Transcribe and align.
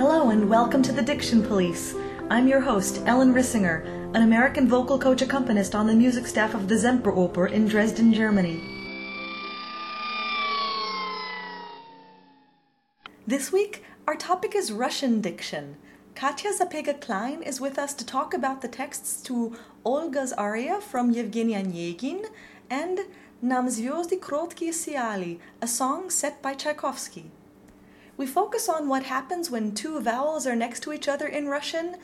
Hello 0.00 0.30
and 0.30 0.48
welcome 0.48 0.80
to 0.84 0.92
the 0.92 1.02
Diction 1.02 1.42
Police. 1.42 1.94
I'm 2.30 2.48
your 2.48 2.60
host, 2.60 3.02
Ellen 3.04 3.34
Rissinger, 3.34 3.84
an 4.14 4.22
American 4.22 4.66
vocal 4.66 4.98
coach 4.98 5.20
accompanist 5.20 5.74
on 5.74 5.86
the 5.86 5.94
music 5.94 6.26
staff 6.26 6.54
of 6.54 6.68
the 6.68 6.76
Semperoper 6.76 7.52
in 7.52 7.68
Dresden, 7.68 8.14
Germany. 8.14 8.62
This 13.26 13.52
week, 13.52 13.84
our 14.08 14.14
topic 14.16 14.54
is 14.54 14.72
Russian 14.72 15.20
diction. 15.20 15.76
Katja 16.14 16.48
Sapega 16.58 16.98
Klein 16.98 17.42
is 17.42 17.60
with 17.60 17.78
us 17.78 17.92
to 17.92 18.06
talk 18.06 18.32
about 18.32 18.62
the 18.62 18.68
texts 18.68 19.20
to 19.24 19.54
Olga's 19.84 20.32
aria 20.32 20.80
from 20.80 21.10
Yevgeny 21.10 21.52
Onegin 21.52 22.24
and 22.70 23.00
Nam 23.42 23.66
Zvyozdy 23.66 24.18
Krotkie 24.18 24.70
Siali, 24.70 25.40
a 25.60 25.66
song 25.66 26.08
set 26.08 26.40
by 26.40 26.54
Tchaikovsky. 26.54 27.32
We 28.20 28.26
focus 28.26 28.68
on 28.68 28.86
what 28.86 29.04
happens 29.04 29.50
when 29.50 29.72
two 29.72 29.98
vowels 29.98 30.46
are 30.46 30.54
next 30.54 30.80
to 30.80 30.92
each 30.92 31.08
other 31.08 31.26
in 31.26 31.48
Russian, 31.48 31.96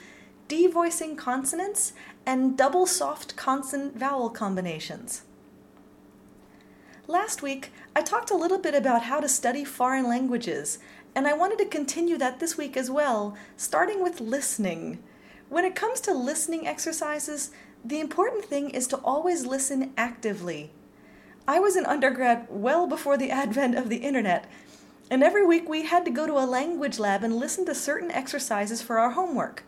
devoicing 0.48 1.18
consonants, 1.18 1.92
and 2.24 2.56
double 2.56 2.86
soft 2.86 3.36
consonant 3.36 3.98
vowel 3.98 4.30
combinations. 4.30 5.24
Last 7.06 7.42
week, 7.42 7.70
I 7.95 8.00
talked 8.00 8.30
a 8.30 8.34
little 8.34 8.56
bit 8.56 8.74
about 8.74 9.02
how 9.02 9.20
to 9.20 9.28
study 9.28 9.62
foreign 9.62 10.09
languages, 10.09 10.78
and 11.14 11.26
I 11.26 11.34
wanted 11.34 11.59
to 11.59 11.66
continue 11.66 12.16
that 12.16 12.40
this 12.40 12.56
week 12.56 12.78
as 12.78 12.90
well, 12.90 13.37
starting 13.59 14.02
with 14.02 14.18
listening. 14.18 15.02
When 15.51 15.66
it 15.66 15.74
comes 15.74 16.01
to 16.01 16.14
listening 16.14 16.66
exercises, 16.66 17.51
the 17.84 18.01
important 18.01 18.46
thing 18.46 18.70
is 18.70 18.87
to 18.87 18.96
always 19.04 19.45
listen 19.45 19.92
actively. 19.98 20.70
I 21.46 21.59
was 21.59 21.76
an 21.76 21.84
undergrad 21.84 22.46
well 22.48 22.87
before 22.87 23.18
the 23.18 23.30
advent 23.30 23.76
of 23.76 23.90
the 23.90 23.98
internet, 23.98 24.46
and 25.10 25.23
every 25.23 25.46
week 25.46 25.69
we 25.69 25.83
had 25.83 26.05
to 26.05 26.10
go 26.10 26.27
to 26.27 26.38
a 26.38 26.46
language 26.46 26.98
lab 26.98 27.23
and 27.23 27.37
listen 27.37 27.65
to 27.66 27.74
certain 27.74 28.10
exercises 28.10 28.83
for 28.83 28.98
our 28.98 29.10
homework. 29.10 29.65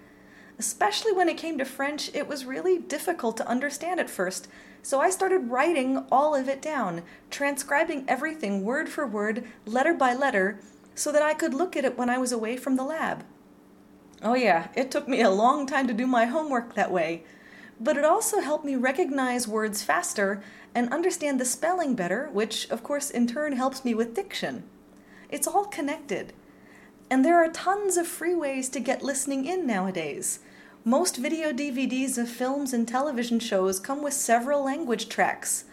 Especially 0.59 1.13
when 1.13 1.29
it 1.29 1.37
came 1.37 1.57
to 1.59 1.65
French, 1.65 2.11
it 2.15 2.27
was 2.27 2.45
really 2.45 2.79
difficult 2.79 3.37
to 3.37 3.49
understand 3.49 4.01
at 4.01 4.11
first, 4.11 4.49
so 4.83 5.01
I 5.01 5.11
started 5.11 5.51
writing 5.51 6.05
all 6.11 6.35
of 6.35 6.49
it 6.49 6.61
down, 6.61 7.03
transcribing 7.31 8.05
everything 8.09 8.65
word 8.65 8.89
for 8.89 9.07
word, 9.07 9.45
letter 9.67 9.95
by 9.95 10.15
letter, 10.15 10.59
so 10.95 11.13
that 11.13 11.23
I 11.23 11.35
could 11.35 11.55
look 11.55 11.77
at 11.77 11.85
it 11.85 11.97
when 11.97 12.11
I 12.11 12.19
was 12.19 12.33
away 12.33 12.57
from 12.57 12.75
the 12.75 12.85
lab. 12.85 13.25
Oh, 14.21 14.35
yeah, 14.35 14.69
it 14.75 14.91
took 14.91 15.07
me 15.07 15.21
a 15.21 15.31
long 15.31 15.65
time 15.67 15.87
to 15.87 15.95
do 15.95 16.07
my 16.07 16.25
homework 16.25 16.75
that 16.75 16.91
way, 16.91 17.23
but 17.79 17.97
it 17.97 18.05
also 18.05 18.41
helped 18.41 18.65
me 18.65 18.75
recognize 18.75 19.47
words 19.47 19.85
faster 19.85 20.43
and 20.75 20.93
understand 20.93 21.39
the 21.41 21.45
spelling 21.45 21.95
better, 21.95 22.29
which, 22.33 22.69
of 22.71 22.83
course, 22.83 23.11
in 23.11 23.29
turn 23.29 23.53
helps 23.53 23.85
me 23.85 23.95
with 23.95 24.15
diction. 24.15 24.65
It's 25.31 25.47
all 25.47 25.67
connected. 25.67 26.33
And 27.11 27.25
there 27.25 27.43
are 27.43 27.51
tons 27.51 27.97
of 27.97 28.07
free 28.07 28.35
ways 28.35 28.69
to 28.71 28.81
get 28.81 29.03
listening 29.03 29.45
in 29.45 29.67
nowadays. 29.67 30.41
Most 30.85 31.17
video 31.17 31.53
DVDs 31.53 32.17
of 32.17 32.31
films 32.31 32.73
and 32.73 32.89
television 32.89 33.39
shows 33.39 33.79
come 33.79 34.03
with 34.03 34.15
several 34.15 34.65
language 34.65 35.09
tracks. 35.09 35.65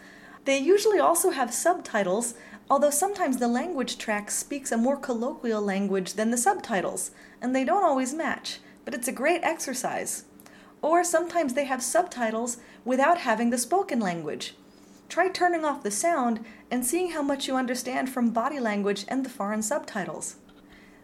They 0.44 0.58
usually 0.58 0.98
also 0.98 1.30
have 1.30 1.54
subtitles, 1.54 2.34
although 2.70 2.90
sometimes 2.90 3.38
the 3.38 3.48
language 3.48 3.96
track 3.96 4.30
speaks 4.30 4.70
a 4.70 4.76
more 4.76 4.96
colloquial 4.96 5.62
language 5.62 6.14
than 6.14 6.30
the 6.30 6.36
subtitles, 6.36 7.12
and 7.40 7.54
they 7.54 7.64
don't 7.64 7.84
always 7.84 8.12
match, 8.12 8.60
but 8.84 8.94
it's 8.94 9.08
a 9.08 9.12
great 9.12 9.42
exercise. 9.42 10.24
Or 10.82 11.02
sometimes 11.02 11.54
they 11.54 11.64
have 11.64 11.82
subtitles 11.82 12.58
without 12.84 13.18
having 13.18 13.50
the 13.50 13.58
spoken 13.58 14.00
language. 14.00 14.54
Try 15.08 15.28
turning 15.28 15.64
off 15.64 15.82
the 15.82 15.90
sound 15.90 16.44
and 16.70 16.84
seeing 16.84 17.10
how 17.10 17.22
much 17.22 17.46
you 17.46 17.56
understand 17.56 18.10
from 18.10 18.30
body 18.30 18.58
language 18.58 19.04
and 19.08 19.24
the 19.24 19.30
foreign 19.30 19.62
subtitles. 19.62 20.36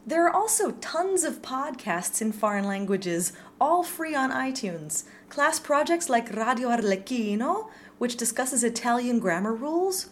There 0.05 0.27
are 0.27 0.35
also 0.35 0.73
tons 0.73 1.23
of 1.23 1.43
podcasts 1.43 2.21
in 2.21 2.33
foreign 2.33 2.65
languages, 2.65 3.33
all 3.61 3.85
free 3.85 4.17
on 4.17 4.33
iTunes. 4.33 5.05
Class 5.29 5.61
projects 5.61 6.09
like 6.09 6.35
Radio 6.35 6.71
Arlecchino, 6.71 7.71
which 7.99 8.17
discusses 8.17 8.65
Italian 8.65 9.21
grammar 9.21 9.55
rules, 9.55 10.09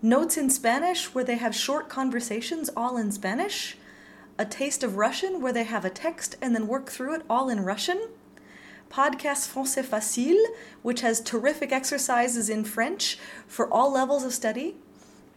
Notes 0.00 0.36
in 0.36 0.50
Spanish, 0.50 1.14
where 1.14 1.24
they 1.24 1.36
have 1.36 1.54
short 1.54 1.88
conversations 1.88 2.68
all 2.76 2.98
in 2.98 3.10
Spanish, 3.10 3.78
A 4.38 4.44
Taste 4.44 4.82
of 4.82 4.96
Russian, 4.96 5.40
where 5.40 5.52
they 5.52 5.64
have 5.64 5.84
a 5.84 5.90
text 5.90 6.36
and 6.42 6.54
then 6.54 6.66
work 6.66 6.90
through 6.90 7.14
it 7.14 7.22
all 7.28 7.48
in 7.48 7.64
Russian, 7.64 8.08
Podcast 8.94 9.52
Français 9.52 9.84
Facile, 9.84 10.38
which 10.82 11.00
has 11.00 11.20
terrific 11.20 11.72
exercises 11.72 12.48
in 12.48 12.62
French 12.62 13.18
for 13.48 13.68
all 13.68 13.92
levels 13.92 14.22
of 14.22 14.32
study, 14.32 14.76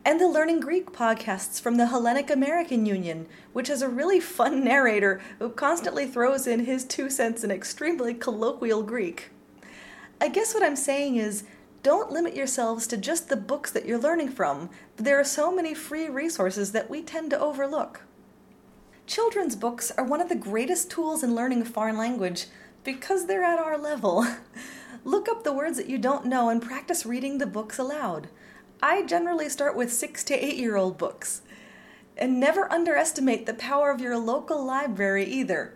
and 0.06 0.22
the 0.22 0.28
Learning 0.28 0.60
Greek 0.60 0.92
podcasts 0.92 1.60
from 1.60 1.78
the 1.78 1.88
Hellenic 1.88 2.30
American 2.30 2.86
Union, 2.86 3.26
which 3.54 3.70
has 3.70 3.82
a 3.82 3.90
really 3.90 4.20
fun 4.20 4.64
narrator 4.64 5.20
who 5.40 5.50
constantly 5.50 6.06
throws 6.06 6.46
in 6.46 6.66
his 6.66 6.86
two 6.86 7.10
cents 7.10 7.44
in 7.44 7.50
extremely 7.50 8.14
colloquial 8.14 8.84
Greek. 8.84 9.32
I 10.22 10.30
guess 10.30 10.54
what 10.54 10.62
I'm 10.62 10.76
saying 10.76 11.16
is 11.16 11.44
don't 11.82 12.12
limit 12.12 12.36
yourselves 12.36 12.86
to 12.86 12.96
just 12.96 13.28
the 13.28 13.36
books 13.36 13.72
that 13.72 13.88
you're 13.88 13.98
learning 13.98 14.30
from. 14.30 14.70
There 14.98 15.20
are 15.20 15.24
so 15.24 15.52
many 15.52 15.74
free 15.74 16.10
resources 16.10 16.74
that 16.74 16.92
we 16.92 17.02
tend 17.02 17.32
to 17.32 17.40
overlook. 17.40 18.02
Children's 19.08 19.56
books 19.56 19.90
are 19.98 20.04
one 20.04 20.22
of 20.22 20.30
the 20.30 20.36
greatest 20.36 20.92
tools 20.92 21.24
in 21.24 21.34
learning 21.34 21.64
a 21.64 21.66
foreign 21.66 21.98
language 21.98 22.46
because 22.88 23.26
they're 23.26 23.44
at 23.44 23.60
our 23.60 23.78
level. 23.78 24.26
Look 25.04 25.28
up 25.28 25.44
the 25.44 25.52
words 25.52 25.76
that 25.76 25.90
you 25.90 25.98
don't 25.98 26.26
know 26.26 26.48
and 26.48 26.62
practice 26.62 27.06
reading 27.06 27.38
the 27.38 27.46
books 27.46 27.78
aloud. 27.78 28.30
I 28.82 29.04
generally 29.04 29.50
start 29.50 29.76
with 29.76 29.92
six 29.92 30.24
to 30.24 30.34
eight 30.34 30.56
year 30.56 30.78
old 30.78 30.98
books. 30.98 31.42
And 32.16 32.40
never 32.40 32.72
underestimate 32.72 33.46
the 33.46 33.54
power 33.54 33.92
of 33.92 34.00
your 34.00 34.18
local 34.18 34.66
library 34.66 35.26
either. 35.26 35.74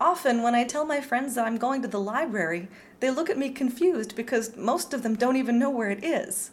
Often, 0.00 0.42
when 0.42 0.56
I 0.56 0.64
tell 0.64 0.84
my 0.84 1.00
friends 1.00 1.36
that 1.36 1.46
I'm 1.46 1.56
going 1.56 1.82
to 1.82 1.88
the 1.88 2.00
library, 2.00 2.66
they 2.98 3.10
look 3.10 3.30
at 3.30 3.38
me 3.38 3.50
confused 3.50 4.16
because 4.16 4.56
most 4.56 4.92
of 4.92 5.04
them 5.04 5.14
don't 5.14 5.36
even 5.36 5.56
know 5.56 5.70
where 5.70 5.90
it 5.90 6.02
is. 6.02 6.50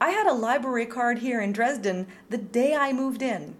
I 0.00 0.12
had 0.12 0.26
a 0.26 0.32
library 0.32 0.86
card 0.86 1.18
here 1.18 1.42
in 1.42 1.52
Dresden 1.52 2.06
the 2.30 2.38
day 2.38 2.74
I 2.74 2.94
moved 2.94 3.20
in. 3.20 3.54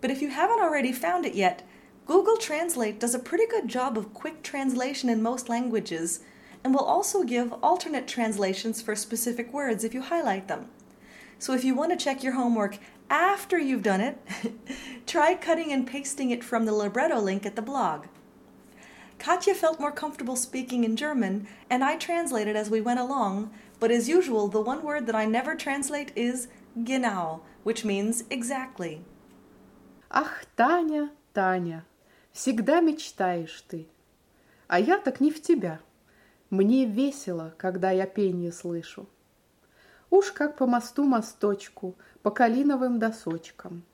But 0.01 0.13
if 0.13 0.23
you 0.23 0.29
haven't 0.29 0.61
already 0.61 0.93
found 0.93 1.27
it 1.27 1.35
yet, 1.35 1.67
Google 2.07 2.37
Translate 2.37 3.01
does 3.01 3.15
a 3.15 3.19
pretty 3.19 3.47
good 3.47 3.67
job 3.67 3.99
of 3.99 4.15
quick 4.15 4.45
translation 4.45 5.09
in 5.09 5.21
most 5.21 5.49
languages, 5.49 6.21
and 6.64 6.74
will 6.74 6.82
also 6.82 7.24
give 7.24 7.54
alternate 7.62 8.08
translations 8.08 8.82
for 8.82 8.96
specific 8.96 9.54
words 9.54 9.84
if 9.84 9.94
you 9.94 10.02
highlight 10.02 10.48
them. 10.48 10.68
So 11.38 11.54
if 11.54 11.64
you 11.64 11.76
want 11.76 11.92
to 11.92 12.04
check 12.04 12.24
your 12.24 12.34
homework 12.34 12.80
after 13.10 13.60
you've 13.60 13.84
done 13.84 14.02
it, 14.02 14.18
try 15.06 15.36
cutting 15.36 15.72
and 15.72 15.86
pasting 15.86 16.32
it 16.32 16.44
from 16.44 16.66
the 16.66 16.74
libretto 16.74 17.20
link 17.20 17.46
at 17.46 17.56
the 17.56 17.62
blog. 17.62 18.06
Katya 19.20 19.54
felt 19.54 19.80
more 19.80 19.92
comfortable 19.92 20.36
speaking 20.36 20.84
in 20.84 20.96
German, 20.96 21.48
and 21.70 21.84
I 21.84 21.98
translated 21.98 22.56
as 22.56 22.70
we 22.70 22.82
went 22.82 23.00
along, 23.00 23.52
but 23.80 23.92
as 23.92 24.10
usual, 24.10 24.48
the 24.48 24.62
one 24.62 24.84
word 24.84 25.06
that 25.08 25.16
I 25.16 25.26
never 25.26 25.56
translate 25.56 26.12
is 26.16 26.48
genau, 26.84 27.42
which 27.64 27.86
means 27.86 28.24
exactly. 28.30 29.04
Ах, 30.12 30.46
Таня, 30.56 31.12
Таня, 31.34 31.86
всегда 32.32 32.82
мечтаешь 32.82 33.62
ты, 33.68 33.88
а 34.68 34.80
я 34.80 34.98
так 34.98 35.22
не 35.22 35.32
в 35.32 35.42
тебя. 35.42 35.80
Мне 36.51 36.85
весело, 36.85 37.55
когда 37.57 37.93
я 37.93 38.07
пение 38.07 38.51
слышу. 38.51 39.09
Уж 40.11 40.33
как 40.33 40.57
по 40.57 40.67
мосту 40.67 41.05
мосточку, 41.05 41.95
по 42.23 42.33
калиновым 42.33 42.99
досочкам. 42.99 43.85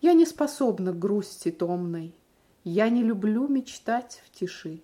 Я 0.00 0.12
не 0.12 0.24
способна 0.24 0.92
к 0.92 0.98
грусти 0.98 1.50
томной, 1.50 2.14
Я 2.62 2.88
не 2.88 3.02
люблю 3.02 3.48
мечтать 3.48 4.22
в 4.24 4.30
тиши. 4.30 4.80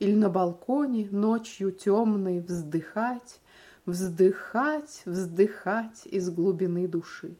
Или 0.00 0.14
на 0.14 0.28
балконе 0.28 1.08
ночью 1.10 1.70
темной 1.70 2.40
вздыхать, 2.40 3.40
Вздыхать, 3.86 5.02
вздыхать 5.04 6.06
из 6.06 6.28
глубины 6.28 6.88
души. 6.88 7.36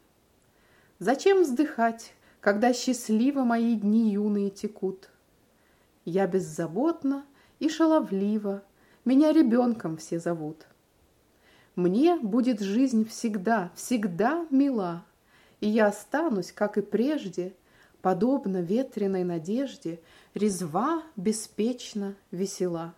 Зачем 1.01 1.43
вздыхать, 1.43 2.15
когда 2.41 2.73
счастливо 2.73 3.43
мои 3.43 3.75
дни 3.75 4.13
юные 4.13 4.51
текут? 4.51 5.11
Я 6.05 6.29
беззаботна 6.29 7.25
и 7.59 7.69
шаловлива, 7.69 8.63
меня 9.07 9.33
ребенком 9.33 9.97
все 9.97 10.19
зовут. 10.19 10.67
Мне 11.77 12.17
будет 12.17 12.61
жизнь 12.61 13.07
всегда, 13.07 13.71
всегда 13.77 14.47
мила, 14.51 15.05
и 15.61 15.69
я 15.69 15.87
останусь, 15.87 16.51
как 16.51 16.77
и 16.77 16.83
прежде, 16.83 17.55
подобно 18.03 18.61
ветреной 18.61 19.25
надежде, 19.25 20.01
резва, 20.35 21.03
беспечно, 21.17 22.17
весела. 22.33 22.95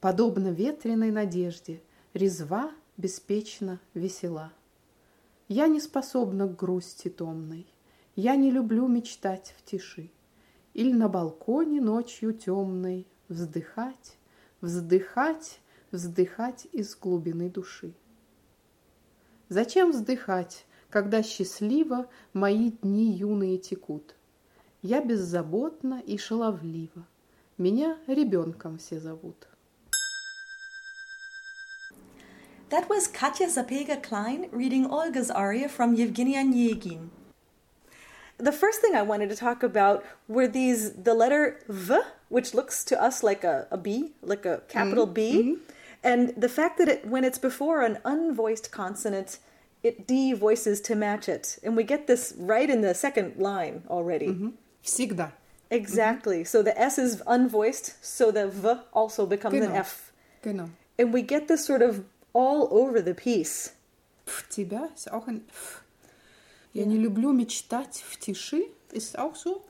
Подобно 0.00 0.48
ветреной 0.48 1.10
надежде, 1.10 1.80
резва, 2.14 2.70
беспечно, 2.96 3.80
весела. 3.94 4.52
Я 5.48 5.68
не 5.68 5.80
способна 5.80 6.48
к 6.48 6.56
грусти 6.56 7.08
томной, 7.08 7.66
я 8.14 8.36
не 8.36 8.50
люблю 8.50 8.86
мечтать 8.88 9.54
в 9.56 9.64
тиши. 9.64 10.10
Или 10.74 10.92
на 10.92 11.08
балконе 11.08 11.80
ночью 11.80 12.32
темной 12.32 13.06
вздыхать, 13.28 14.16
вздыхать, 14.60 15.60
вздыхать 15.90 16.66
из 16.72 16.96
глубины 16.96 17.48
души. 17.48 17.92
Зачем 19.48 19.90
вздыхать, 19.90 20.64
когда 20.90 21.22
счастливо 21.22 22.08
мои 22.32 22.70
дни 22.70 23.12
юные 23.12 23.58
текут? 23.58 24.14
Я 24.82 25.02
беззаботна 25.02 26.00
и 26.06 26.16
шаловлива, 26.16 27.06
меня 27.58 27.98
ребенком 28.06 28.78
все 28.78 28.98
зовут. 28.98 29.46
That 32.70 32.88
was 32.88 33.08
Katja 33.08 33.48
Zapega 33.48 34.00
Klein 34.00 34.48
reading 34.52 34.86
Olga's 34.86 35.28
aria 35.28 35.68
from 35.68 35.94
Yevgeny 35.94 36.36
Onegin. 36.36 37.10
The 38.38 38.52
first 38.52 38.80
thing 38.80 38.94
I 38.94 39.02
wanted 39.02 39.28
to 39.30 39.36
talk 39.36 39.62
about 39.62 40.04
were 40.28 40.46
these 40.46 40.92
the 40.92 41.12
letter 41.12 41.58
V, 41.68 41.98
which 42.29 42.53
looks 42.53 42.83
to 42.85 43.01
us 43.01 43.23
like 43.23 43.43
a, 43.43 43.67
a 43.71 43.77
B, 43.77 44.11
like 44.21 44.45
a 44.45 44.61
capital 44.67 45.05
B, 45.05 45.57
and 46.03 46.33
the 46.35 46.49
fact 46.49 46.77
that 46.77 46.87
it 46.87 47.05
when 47.05 47.23
it's 47.23 47.39
before 47.39 47.81
an 47.81 47.99
unvoiced 48.05 48.71
consonant, 48.71 49.39
it 49.83 50.07
D 50.07 50.33
voices 50.33 50.81
to 50.81 50.95
match 50.95 51.29
it. 51.29 51.59
And 51.63 51.75
we 51.75 51.83
get 51.83 52.07
this 52.07 52.33
right 52.37 52.69
in 52.69 52.81
the 52.81 52.93
second 52.93 53.37
line 53.37 53.83
already. 53.89 54.53
Всегда. 54.83 55.31
Exactly. 55.71 56.43
So 56.43 56.61
the 56.61 56.79
S 56.79 56.97
is 56.97 57.21
unvoiced, 57.27 57.95
so 58.01 58.31
the 58.31 58.47
V 58.47 58.81
also 58.93 59.25
becomes 59.25 59.55
an 59.55 59.71
Genau. 59.71 59.75
F. 59.79 60.11
Genau. 60.43 60.69
And 60.97 61.11
we 61.13 61.21
get 61.23 61.47
this 61.47 61.65
sort 61.65 61.81
of 61.81 62.03
all 62.33 62.67
over 62.71 63.01
the 63.01 63.13
piece. 63.15 63.71
В 64.25 64.47
тебя 64.49 64.89
ist 64.95 65.11
auch 65.11 65.27
ein 65.27 65.41
F. 65.49 65.81
Я 66.73 66.85
не 66.85 66.97
люблю 66.97 67.31
мечтать 67.31 68.03
в 68.07 68.19
тиши. 68.19 68.67
Ist 68.91 69.17
auch 69.17 69.35
so. 69.35 69.63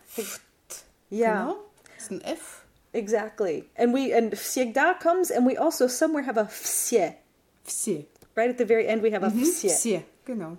Yeah. 1.10 1.44
Genau. 1.44 1.57
Ist 2.00 2.12
ein 2.12 2.22
F. 2.22 2.63
Exactly. 2.94 3.66
And 3.77 3.94
we 3.94 4.13
and 4.13 4.33
всегда 4.38 4.94
comes 5.00 5.30
and 5.31 5.45
we 5.45 5.57
also 5.57 5.88
somewhere 5.88 6.24
have 6.25 6.38
a 6.38 6.45
все. 6.48 7.16
Все. 7.63 8.06
Right 8.36 8.50
at 8.50 8.57
the 8.57 8.66
very 8.66 8.88
end 8.88 9.01
we 9.01 9.12
have 9.12 9.24
a 9.24 9.30
все. 9.31 9.69
Все. 9.69 10.04
Genau. 10.25 10.57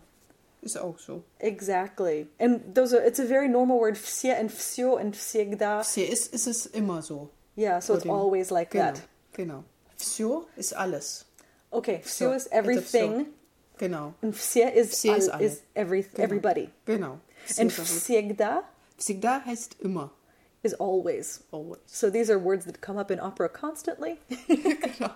Ist 0.63 0.77
auch 0.79 0.99
so. 0.99 1.23
Exactly. 1.39 2.27
And 2.39 2.75
those 2.75 2.93
are 2.93 3.01
it's 3.03 3.19
a 3.21 3.25
very 3.25 3.49
normal 3.49 3.79
word 3.79 3.97
все 3.97 4.33
and 4.33 4.51
всё 4.51 4.97
and 4.99 5.15
всегда. 5.17 5.83
Все 5.83 6.05
ist, 6.05 6.33
ist 6.35 6.47
es 6.47 6.67
immer 6.67 7.03
so. 7.03 7.31
Yeah, 7.57 7.81
so 7.81 7.95
it's 7.95 8.05
Vor 8.05 8.13
dem- 8.17 8.21
always 8.21 8.51
like 8.51 8.71
genau. 8.71 8.93
that. 8.93 9.01
Genau. 9.33 9.65
Все 9.97 10.47
ist 10.57 10.75
alles. 10.77 11.25
Okay, 11.73 12.01
So, 12.05 12.31
всё 12.31 12.35
is 12.37 12.45
it's 12.47 12.53
a 12.53 12.57
everything 12.57 13.27
Genau. 13.79 14.15
and 14.23 14.35
все 14.35 14.69
is 14.75 14.91
Все 14.93 15.17
ist 15.17 15.29
all- 15.31 15.37
alle. 15.39 15.45
is 15.47 15.63
every 15.75 16.03
Genau. 16.03 16.23
everybody. 16.25 16.71
Genau. 16.87 17.19
Все 17.47 17.63
And 17.63 17.71
ist 17.71 17.79
alles. 17.79 18.03
всегда 18.03 18.63
Всегда 18.99 19.45
heißt 19.45 19.77
immer. 19.81 20.11
is 20.63 20.75
always. 20.75 21.43
Always. 21.53 21.81
So 21.87 22.11
these 22.11 22.31
are 22.31 22.39
words 22.39 22.65
that 22.65 22.81
come 22.81 22.97
up 22.99 23.11
in 23.11 23.21
opera 23.21 23.49
constantly. 23.49 24.19
genau. 24.49 25.13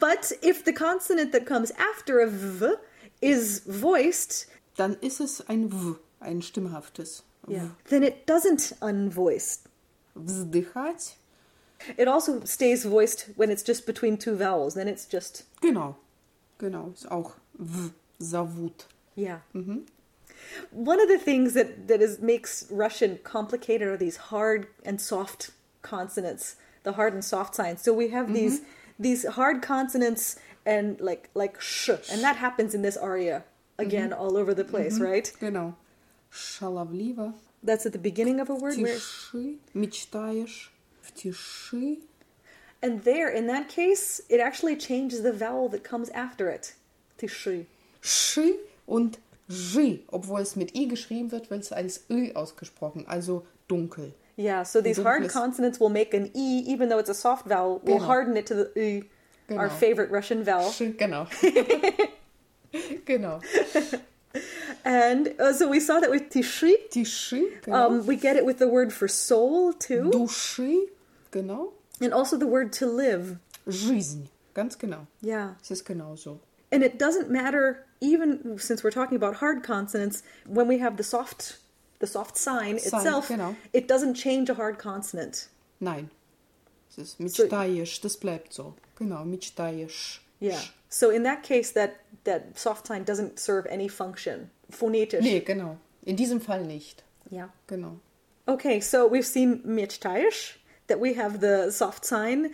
But 0.00 0.32
if 0.42 0.64
the 0.64 0.72
consonant 0.72 1.32
that 1.32 1.44
comes 1.46 1.70
after 1.72 2.20
a 2.20 2.26
v 2.26 2.74
is 3.20 3.60
voiced, 3.66 4.46
Dann 4.76 4.96
ist 5.00 5.20
es 5.20 5.40
ein 5.48 5.70
W, 5.70 5.96
ein 6.20 6.40
stimmhaftes. 6.42 7.22
W. 7.46 7.70
then 7.88 8.02
it 8.02 8.26
doesn't 8.26 8.72
unvoiced. 8.80 9.68
Вздыхать. 10.16 11.14
It 11.98 12.08
also 12.08 12.40
stays 12.44 12.84
voiced 12.86 13.28
when 13.36 13.50
it's 13.50 13.62
just 13.62 13.84
between 13.86 14.16
two 14.16 14.34
vowels. 14.36 14.74
Then 14.74 14.88
it's 14.88 15.06
just 15.06 15.44
Genau. 15.60 15.96
Genau. 16.58 16.90
Ist 16.94 17.10
auch 17.10 17.34
W. 17.58 17.90
Zовут. 18.20 18.86
yeah. 19.14 19.40
One 20.70 21.00
of 21.00 21.08
the 21.08 21.18
things 21.18 21.54
that 21.54 21.88
that 21.88 22.00
is 22.00 22.20
makes 22.20 22.66
Russian 22.70 23.18
complicated 23.22 23.88
are 23.88 23.96
these 23.96 24.16
hard 24.16 24.68
and 24.84 25.00
soft 25.00 25.50
consonants, 25.82 26.56
the 26.82 26.92
hard 26.92 27.12
and 27.12 27.24
soft 27.24 27.54
signs. 27.54 27.82
So 27.82 27.92
we 27.92 28.08
have 28.08 28.32
these 28.32 28.62
these 28.98 29.26
hard 29.26 29.62
consonants 29.62 30.36
and 30.64 31.00
like 31.00 31.30
like 31.34 31.60
sh, 31.60 31.90
and 32.10 32.22
that 32.22 32.36
happens 32.36 32.74
in 32.74 32.82
this 32.82 32.96
aria 32.96 33.44
again 33.78 34.12
all 34.12 34.36
over 34.36 34.54
the 34.54 34.64
place, 34.64 34.98
right? 34.98 35.30
Genau. 35.40 35.74
Шаловливо. 36.32 37.34
That's 37.62 37.86
at 37.86 37.92
the 37.92 37.98
beginning 37.98 38.40
of 38.40 38.50
a 38.50 38.54
В 38.54 38.62
word. 38.62 38.78
Where, 38.78 38.96
тиши. 38.96 39.56
Мечтаешь. 39.74 40.68
В 41.02 41.12
тиши. 41.14 41.98
and 42.82 43.02
there, 43.04 43.28
in 43.28 43.46
that 43.46 43.68
case, 43.68 44.20
it 44.28 44.38
actually 44.38 44.76
changes 44.76 45.22
the 45.22 45.32
vowel 45.32 45.68
that 45.70 45.82
comes 45.82 46.08
after 46.10 46.48
it. 46.50 46.74
Тиши. 47.18 47.66
Sch 48.00 48.38
und 48.86 49.18
J, 49.48 50.04
obwohl 50.08 50.40
es 50.40 50.56
mit 50.56 50.74
I 50.76 50.88
geschrieben 50.88 51.30
wird, 51.30 51.50
wird 51.50 51.62
es 51.62 51.72
als 51.72 52.04
Ö 52.10 52.32
ausgesprochen, 52.34 53.04
also 53.06 53.44
dunkel. 53.68 54.12
Yeah, 54.38 54.64
so 54.64 54.82
these 54.82 54.98
hard 55.02 55.22
dunkles. 55.22 55.32
consonants 55.32 55.80
will 55.80 55.88
make 55.88 56.12
an 56.14 56.30
E, 56.34 56.62
even 56.66 56.88
though 56.90 56.98
it's 56.98 57.08
a 57.08 57.14
soft 57.14 57.46
vowel, 57.46 57.80
will 57.84 57.98
Genau. 57.98 58.06
harden 58.06 58.36
it 58.36 58.46
to 58.46 58.54
the 58.54 58.70
U, 58.74 59.02
our 59.56 59.68
Genau. 59.68 59.78
favorite 59.78 60.10
Russian 60.10 60.42
vowel. 60.44 60.70
Sch, 60.70 60.96
genau. 60.98 61.26
genau. 63.06 63.40
And 64.84 65.34
uh, 65.40 65.52
so 65.52 65.66
we 65.68 65.80
saw 65.80 65.98
that 66.00 66.10
with 66.10 66.28
Tishi. 66.30 66.74
Тиши, 66.90 67.62
genau. 67.62 67.86
Um, 67.88 68.06
we 68.06 68.16
get 68.16 68.36
it 68.36 68.44
with 68.44 68.58
the 68.58 68.68
word 68.68 68.92
for 68.92 69.08
soul, 69.08 69.72
too. 69.72 70.10
Души, 70.12 70.88
genau. 71.30 71.72
And 72.00 72.12
also 72.12 72.36
the 72.36 72.46
word 72.46 72.72
to 72.74 72.86
live. 72.86 73.38
Жизнь, 73.66 74.28
ganz 74.54 74.76
genau. 74.78 75.06
Yeah. 75.22 75.54
Es 75.62 75.70
ist 75.70 75.86
genauso. 75.86 76.40
And 76.70 76.82
it 76.84 76.98
doesn't 76.98 77.30
matter, 77.30 77.86
even 78.00 78.58
since 78.58 78.82
we're 78.84 78.90
talking 78.90 79.16
about 79.16 79.36
hard 79.36 79.62
consonants, 79.62 80.22
when 80.46 80.68
we 80.68 80.78
have 80.78 80.96
the 80.96 81.02
soft 81.02 81.58
the 81.98 82.06
soft 82.06 82.36
sign, 82.36 82.78
Sign, 82.78 83.00
itself, 83.00 83.28
genau. 83.28 83.56
it 83.72 83.88
doesn't 83.88 84.14
change 84.14 84.50
a 84.50 84.54
hard 84.54 84.78
consonant. 84.78 85.48
Nein. 85.80 86.10
Es 86.90 86.98
ist 86.98 87.20
мечтаешь, 87.20 88.00
das 88.00 88.16
bleibt 88.16 88.52
so. 88.52 88.74
Genau, 88.96 89.24
мечтаешь. 89.24 90.20
Yeah. 90.40 90.60
So 90.88 91.10
in 91.10 91.22
that 91.24 91.42
case, 91.42 91.72
that 91.72 92.00
that 92.24 92.58
soft 92.58 92.86
sign 92.86 93.04
doesn't 93.04 93.38
serve 93.38 93.66
any 93.66 93.88
function. 93.88 94.50
Phonetisch. 94.70 95.22
Nee, 95.22 95.40
genau. 95.40 95.78
In 96.04 96.16
diesem 96.16 96.40
Fall 96.40 96.64
nicht. 96.64 97.02
Yeah. 97.30 97.48
Genau. 97.66 98.00
Okay, 98.48 98.80
so 98.80 99.06
we've 99.06 99.26
seen 99.26 99.60
mechtayish, 99.66 100.56
that 100.86 101.00
we 101.00 101.14
have 101.14 101.40
the 101.40 101.70
soft 101.70 102.04
sign. 102.04 102.52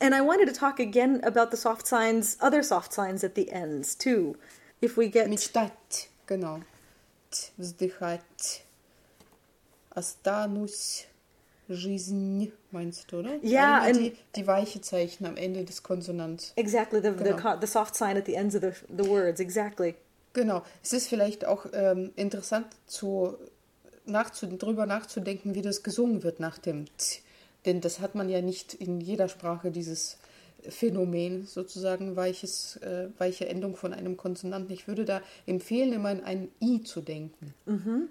And 0.00 0.14
I 0.14 0.20
wanted 0.20 0.46
to 0.46 0.52
talk 0.52 0.80
again 0.80 1.20
about 1.22 1.50
the 1.50 1.56
soft 1.56 1.86
signs, 1.86 2.36
other 2.40 2.62
soft 2.62 2.92
signs 2.92 3.24
at 3.24 3.34
the 3.34 3.50
ends 3.52 3.94
too. 3.94 4.36
If 4.82 4.96
we 4.96 5.08
get 5.10 5.28
Мечтать, 5.28 6.08
genau. 6.26 6.60
Т, 7.30 7.52
Вздыхать. 7.56 8.64
Останусь. 9.90 11.06
Жизнь, 11.68 12.50
meinst 12.72 13.10
du, 13.12 13.20
oder? 13.20 13.36
Ja, 13.42 13.80
Alle 13.80 13.90
and- 13.92 14.00
die, 14.00 14.16
die 14.36 14.46
weiche 14.46 14.80
Zeichen 14.80 15.24
am 15.26 15.36
Ende 15.36 15.64
des 15.64 15.82
Konsonants. 15.82 16.52
exactly 16.56 17.00
the, 17.00 17.10
the 17.16 17.24
Genau. 17.24 17.36
co- 17.36 17.58
the 17.60 17.66
soft 17.68 17.94
sign 17.94 18.16
at 18.16 18.26
the 18.26 18.34
ends 18.34 18.54
of 18.56 18.62
the 18.62 18.72
the 18.94 19.08
words, 19.08 19.38
exactly. 19.40 19.94
Genau. 20.34 20.62
Es 20.82 20.92
ist 20.92 21.06
vielleicht 21.08 21.44
auch 21.44 21.66
ähm, 21.72 22.10
interessant, 22.16 22.66
zu, 22.86 23.36
nachzu, 24.04 24.46
drüber 24.48 24.86
nachzudenken, 24.86 25.54
wie 25.54 25.62
das 25.62 25.82
gesungen 25.82 26.22
wird 26.24 26.40
nach 26.40 26.58
dem 26.58 26.86
T. 26.98 27.20
Denn 27.64 27.80
das 27.80 28.00
hat 28.00 28.16
man 28.16 28.28
ja 28.28 28.42
nicht 28.42 28.74
in 28.74 29.00
jeder 29.00 29.28
Sprache, 29.28 29.70
dieses 29.70 30.18
Phänomen, 30.67 31.45
sozusagen 31.45 32.15
weiches, 32.15 32.77
äh, 32.77 33.09
weiche 33.17 33.47
Endung 33.47 33.75
von 33.75 33.93
einem 33.93 34.17
Konsonanten. 34.17 34.73
Ich 34.73 34.87
würde 34.87 35.05
da 35.05 35.21
empfehlen, 35.45 35.93
immer 35.93 36.09
an 36.09 36.23
ein 36.23 36.49
I 36.61 36.83
zu 36.83 37.01
denken. 37.01 37.53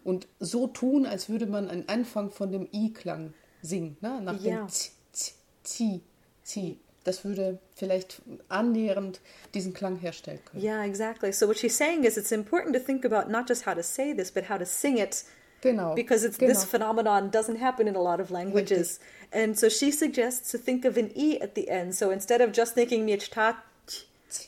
Und 0.04 0.28
so 0.40 0.66
tun, 0.66 1.06
als 1.06 1.28
würde 1.28 1.46
man 1.46 1.68
einen 1.68 1.88
Anfang 1.88 2.30
von 2.30 2.52
dem 2.52 2.68
I-Klang 2.72 3.34
singen. 3.62 3.96
Ne? 4.00 4.20
Nach 4.22 4.40
Ja. 4.40 4.60
dem 4.60 4.68
Z, 4.68 4.92
Z, 5.12 5.34
Zi, 5.64 6.00
Zi. 6.42 6.78
Das 7.04 7.24
würde 7.24 7.58
vielleicht 7.74 8.20
annähernd 8.48 9.20
diesen 9.54 9.72
Klang 9.74 9.96
herstellen 9.96 10.40
können. 10.44 10.62
Yeah, 10.64 10.84
exactly. 10.84 11.32
So 11.32 11.46
what 11.46 11.56
she's 11.56 11.76
saying 11.76 12.02
is 12.02 12.16
it's 12.16 12.32
important 12.32 12.74
to 12.74 12.80
think 12.80 13.04
about 13.04 13.30
not 13.30 13.48
just 13.48 13.64
how 13.64 13.74
to 13.74 13.82
say 13.82 14.12
this, 14.12 14.32
but 14.32 14.48
how 14.48 14.58
to 14.58 14.64
sing 14.66 14.98
it 14.98 15.24
Genau. 15.62 15.94
because 15.94 16.24
it's 16.24 16.36
genau. 16.36 16.52
this 16.52 16.64
phenomenon 16.64 17.30
doesn't 17.30 17.56
happen 17.56 17.88
in 17.88 17.96
a 17.96 18.00
lot 18.02 18.20
of 18.20 18.30
languages. 18.30 19.00
And 19.32 19.58
so 19.58 19.68
she 19.68 19.90
suggests 19.90 20.50
to 20.52 20.58
think 20.58 20.84
of 20.84 20.96
an 20.96 21.10
e 21.14 21.40
at 21.40 21.54
the 21.54 21.68
end. 21.68 21.94
So 21.94 22.10
instead 22.10 22.40
of 22.40 22.52
just 22.52 22.74
thinking 22.74 23.06
miechtat, 23.06 23.56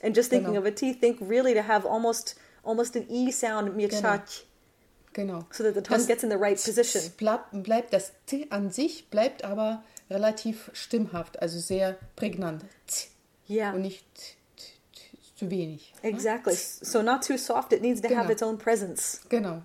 And 0.03 0.15
just 0.15 0.29
thinking 0.29 0.53
Genau. 0.55 0.61
of 0.61 0.67
a 0.67 0.71
T, 0.73 0.93
think 0.93 1.19
really 1.21 1.55
to 1.55 1.63
have 1.63 1.87
almost 1.87 2.35
almost 2.65 2.97
an 2.97 3.07
E 3.09 3.31
sound, 3.31 3.75
mirchach, 3.77 4.43
Genau. 5.15 5.47
so 5.51 5.63
that 5.65 5.75
the 5.75 5.81
tongue 5.81 5.99
Das 5.99 6.07
gets 6.07 6.23
in 6.23 6.29
the 6.29 6.37
right 6.37 6.63
position. 6.63 7.01
Bleibt, 7.17 7.93
das 7.93 8.13
T 8.27 8.47
an 8.51 8.71
sich 8.71 9.09
bleibt 9.11 9.45
aber 9.45 9.83
relativ 10.11 10.71
stimmhaft, 10.75 11.41
also 11.41 11.59
sehr 11.59 11.97
prägnant. 12.17 12.65
Yeah. 13.49 13.73
Und 13.73 13.83
nicht 13.83 14.05
zu 15.37 15.51
wenig. 15.51 15.95
Exactly. 16.03 16.55
So 16.55 17.01
not 17.01 17.23
too 17.23 17.39
soft. 17.39 17.73
It 17.73 17.81
needs 17.81 18.01
to 18.03 18.09
have 18.09 18.27
Genau. 18.27 18.33
its 18.33 18.43
own 18.43 18.59
presence. 18.59 19.21
Genau. 19.31 19.63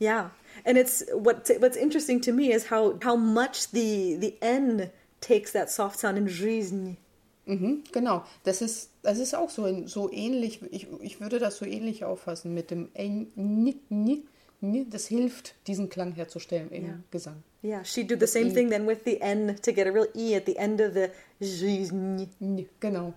Yeah 0.00 0.30
And 0.65 0.77
it's 0.77 1.05
what 1.13 1.49
what's 1.59 1.77
interesting 1.77 2.21
to 2.21 2.31
me 2.33 2.51
is 2.51 2.69
how 2.69 2.97
how 3.03 3.15
much 3.15 3.71
the 3.71 4.17
the 4.19 4.35
N 4.41 4.89
takes 5.21 5.51
that 5.53 5.69
soft 5.69 5.99
sound 5.99 6.17
in 6.17 6.27
жизнь. 6.27 6.97
Mhm, 7.45 7.83
genau. 7.91 8.23
Das 8.43 8.61
ist, 8.61 8.91
das 9.01 9.17
ist 9.17 9.33
auch 9.33 9.49
so, 9.49 9.63
ein- 9.63 9.87
so 9.87 10.11
ähnlich, 10.11 10.61
ich, 10.69 10.85
ich 11.01 11.19
würde 11.19 11.39
das 11.39 11.57
so 11.57 11.65
ähnlich 11.65 12.03
auffassen 12.03 12.53
mit 12.53 12.69
dem 12.69 12.89
N, 12.93 13.31
N, 13.35 13.73
N, 13.89 14.23
N. 14.61 14.89
Das 14.91 15.07
hilft, 15.07 15.55
diesen 15.65 15.89
Klang 15.89 16.11
herzustellen 16.13 16.69
im 16.69 16.85
Ja. 16.85 16.93
Gesang. 17.09 17.41
Yeah, 17.63 17.83
she'd 17.83 18.07
do 18.07 18.15
the 18.19 18.27
same 18.27 18.49
E. 18.49 18.53
thing 18.53 18.69
then 18.69 18.85
with 18.87 18.99
the 19.03 19.19
N 19.19 19.55
to 19.63 19.73
get 19.73 19.87
a 19.87 19.91
real 19.91 20.07
E 20.13 20.35
at 20.35 20.45
the 20.45 20.57
end 20.57 20.79
of 20.79 20.93
the 20.93 21.09
жизнь. 21.41 22.27
N, 22.39 22.65
genau. 22.79 23.13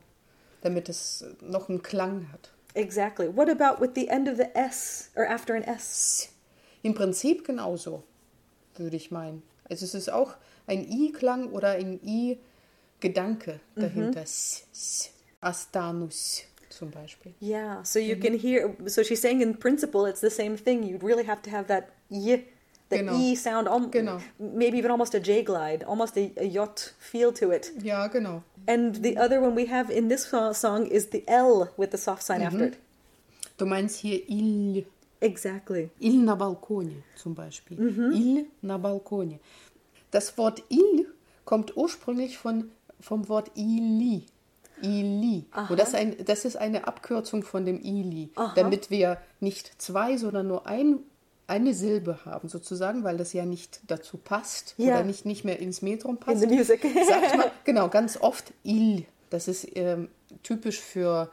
Damit 0.63 0.89
es 0.89 1.25
noch 1.43 1.69
einen 1.69 1.83
Klang 1.83 2.27
hat. 2.33 2.51
Exactly. 2.75 3.29
What 3.29 3.51
about 3.51 3.81
with 3.83 3.91
the 3.95 4.09
end 4.09 4.29
of 4.31 4.39
the 4.39 4.49
S 4.57 5.11
or 5.15 5.27
after 5.27 5.55
an 5.55 5.63
S? 5.65 6.31
Im 6.84 6.94
Prinzip 6.94 7.46
genauso, 7.46 8.04
würde 8.76 8.96
ich 8.96 9.12
meinen. 9.12 9.44
Also 9.70 9.86
es 9.86 9.94
ist 9.94 10.10
auch 10.12 10.36
ein 10.68 10.88
I-Klang 10.90 11.52
oder 11.52 11.72
ein 11.72 12.00
I-Gedanke 12.04 13.60
dahinter. 13.76 14.22
S, 14.22 14.64
S, 14.74 15.10
Astanus 15.42 16.44
zum 16.70 16.92
Beispiel. 16.92 17.34
Yeah, 17.42 17.84
so 17.84 18.00
you 18.00 18.16
can 18.18 18.34
hear. 18.38 18.76
So 18.86 19.04
she's 19.04 19.22
saying 19.22 19.42
in 19.42 19.58
principle 19.58 20.08
it's 20.10 20.22
the 20.22 20.30
same 20.30 20.58
thing. 20.58 20.84
You'd 20.84 21.04
really 21.04 21.26
have 21.26 21.42
to 21.44 21.52
have 21.52 21.68
that 21.68 21.90
y, 22.10 22.44
the 22.90 22.98
Genau. 23.00 23.14
e 23.18 23.36
sound, 23.36 23.68
al- 23.68 23.90
Genau. 23.90 24.20
maybe 24.40 24.78
even 24.78 24.92
almost 24.92 25.14
a 25.16 25.20
J 25.20 25.44
glide, 25.44 25.86
almost 25.86 26.18
a, 26.18 26.32
a 26.38 26.44
yacht 26.46 26.94
feel 27.00 27.32
to 27.34 27.52
it. 27.52 27.72
Ja, 27.84 28.08
genau. 28.08 28.44
And 28.68 29.02
the 29.04 29.18
other 29.18 29.42
one 29.42 29.56
we 29.56 29.70
have 29.72 29.92
in 29.92 30.10
this 30.10 30.24
so- 30.30 30.54
song 30.54 30.86
is 30.86 31.10
the 31.10 31.24
L 31.28 31.70
with 31.78 31.92
the 31.92 31.98
soft 31.98 32.24
sign 32.24 32.42
after 32.42 32.66
it. 32.68 32.78
Du 33.58 33.66
meinst 33.66 33.98
hier 34.02 34.22
il, 34.30 34.86
Exactly. 35.20 35.90
il 36.00 36.24
na 36.24 36.36
balcone 36.36 37.04
zum 37.16 37.34
Beispiel. 37.36 37.78
Il 38.14 38.46
na 38.62 38.78
balcone. 38.78 39.40
Das 40.12 40.38
Wort 40.38 40.64
il 40.70 41.08
kommt 41.46 41.76
ursprünglich 41.76 42.38
von, 42.38 42.72
vom 43.00 43.28
Wort 43.30 43.52
ili. 43.56 44.24
Ili. 44.82 45.46
Und 45.70 45.80
das, 45.80 45.90
ist 45.90 45.96
ein, 45.96 46.16
das 46.26 46.46
ist 46.46 46.56
eine 46.56 46.88
Abkürzung 46.88 47.42
von 47.44 47.66
dem 47.66 47.82
ili, 47.82 48.30
damit 48.56 48.92
wir 48.92 49.18
nicht 49.40 49.82
zwei, 49.82 50.18
sondern 50.18 50.48
nur 50.48 50.68
ein, 50.68 51.00
eine 51.48 51.74
Silbe 51.74 52.20
haben, 52.26 52.48
sozusagen, 52.48 53.04
weil 53.04 53.18
das 53.18 53.34
ja 53.34 53.46
nicht 53.46 53.80
dazu 53.88 54.18
passt 54.18 54.76
Ja. 54.78 54.96
oder 54.98 55.04
nicht, 55.04 55.26
nicht 55.26 55.44
mehr 55.46 55.60
ins 55.60 55.82
Metrum 55.82 56.16
In 56.16 56.20
passt. 56.20 56.42
the 56.42 56.48
music. 56.48 56.82
sagt 57.08 57.38
man, 57.38 57.48
genau, 57.64 57.90
ganz 57.90 58.18
oft 58.22 58.54
il. 58.64 59.06
Das 59.32 59.48
ist 59.48 59.68
ähm, 59.76 60.10
typisch 60.44 60.80
für 60.80 61.30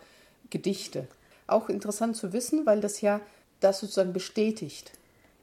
Gedichte. 0.50 1.06
Auch 1.46 1.68
interessant 1.68 2.16
zu 2.16 2.32
wissen, 2.32 2.64
weil 2.64 2.80
das 2.80 3.02
ja 3.02 3.20
das 3.64 3.80
sozusagen 3.80 4.12
bestätigt. 4.12 4.92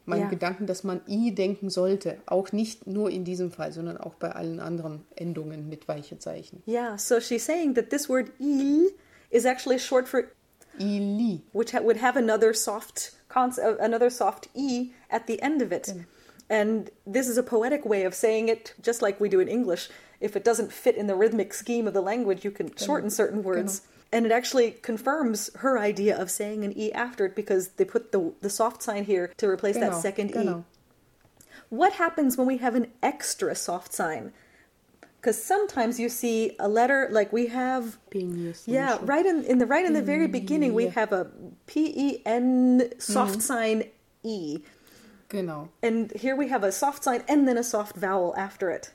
Meinen 0.05 0.23
Ja. 0.23 0.29
Gedanken, 0.29 0.65
dass 0.65 0.83
man 0.83 1.01
i 1.07 1.33
denken 1.33 1.69
sollte. 1.69 2.17
Auch 2.25 2.51
nicht 2.51 2.87
nur 2.87 3.09
in 3.11 3.23
diesem 3.23 3.51
Fall, 3.51 3.71
sondern 3.71 3.97
auch 3.97 4.15
bei 4.15 4.31
allen 4.31 4.59
anderen 4.59 5.05
Endungen 5.15 5.69
mit 5.69 5.87
weiche 5.87 6.17
Zeichen. 6.17 6.63
yeah, 6.67 6.97
so 6.97 7.19
she's 7.19 7.45
saying 7.45 7.75
that 7.75 7.89
this 7.91 8.09
word 8.09 8.31
il 8.39 8.91
is 9.29 9.45
actually 9.45 9.77
short 9.79 10.07
for 10.07 10.23
Ili. 10.79 11.41
which 11.53 11.73
would 11.73 12.01
have 12.01 12.17
another 12.17 12.53
soft 12.53 13.13
uh, 13.35 13.77
another 13.79 14.09
soft 14.09 14.49
e 14.55 14.91
at 15.09 15.27
the 15.27 15.39
end 15.41 15.61
of 15.61 15.71
it. 15.71 15.93
And 16.49 16.91
this 17.05 17.27
is 17.29 17.37
a 17.37 17.43
poetic 17.43 17.85
way 17.85 18.03
of 18.05 18.13
saying 18.13 18.49
it, 18.49 18.73
just 18.81 19.01
like 19.01 19.21
we 19.21 19.29
do 19.29 19.39
in 19.39 19.47
English. 19.47 19.89
If 20.19 20.35
it 20.35 20.43
doesn't 20.43 20.71
fit 20.73 20.95
in 20.97 21.07
the 21.07 21.15
rhythmic 21.15 21.53
scheme 21.53 21.87
of 21.87 21.93
the 21.93 22.01
language, 22.01 22.43
you 22.43 22.51
can 22.51 22.69
shorten 22.75 23.09
certain 23.09 23.41
words. 23.43 23.81
And 24.11 24.25
it 24.25 24.31
actually 24.31 24.71
confirms 24.71 25.49
her 25.55 25.79
idea 25.79 26.19
of 26.19 26.29
saying 26.29 26.65
an 26.65 26.77
e 26.77 26.91
after 26.91 27.25
it 27.25 27.35
because 27.35 27.69
they 27.77 27.85
put 27.85 28.11
the 28.11 28.33
the 28.41 28.49
soft 28.49 28.83
sign 28.83 29.05
here 29.05 29.31
to 29.37 29.47
replace 29.47 29.77
that 29.77 29.95
second 29.95 30.33
genau. 30.33 30.59
e. 30.59 30.63
What 31.69 31.93
happens 31.93 32.37
when 32.37 32.47
we 32.47 32.57
have 32.57 32.75
an 32.75 32.87
extra 33.01 33.55
soft 33.55 33.93
sign? 33.93 34.33
Because 35.21 35.41
sometimes 35.41 35.99
you 35.99 36.09
see 36.09 36.55
a 36.59 36.67
letter 36.67 37.07
like 37.11 37.31
we 37.31 37.47
have 37.47 37.97
yeah, 38.65 38.97
right 39.01 39.25
in, 39.25 39.45
in 39.45 39.59
the 39.59 39.65
right 39.65 39.85
in 39.85 39.93
the 39.93 40.01
very 40.01 40.27
beginning 40.27 40.73
we 40.73 40.87
have 40.87 41.13
a 41.13 41.27
P 41.67 41.93
E 41.95 42.21
N 42.25 42.91
soft 42.97 43.33
mm-hmm. 43.33 43.39
sign 43.39 43.83
E. 44.23 44.59
Genau. 45.29 45.69
And 45.81 46.11
here 46.11 46.35
we 46.35 46.49
have 46.49 46.63
a 46.63 46.71
soft 46.71 47.05
sign 47.05 47.23
and 47.29 47.47
then 47.47 47.57
a 47.57 47.63
soft 47.63 47.95
vowel 47.95 48.33
after 48.35 48.69
it. 48.69 48.91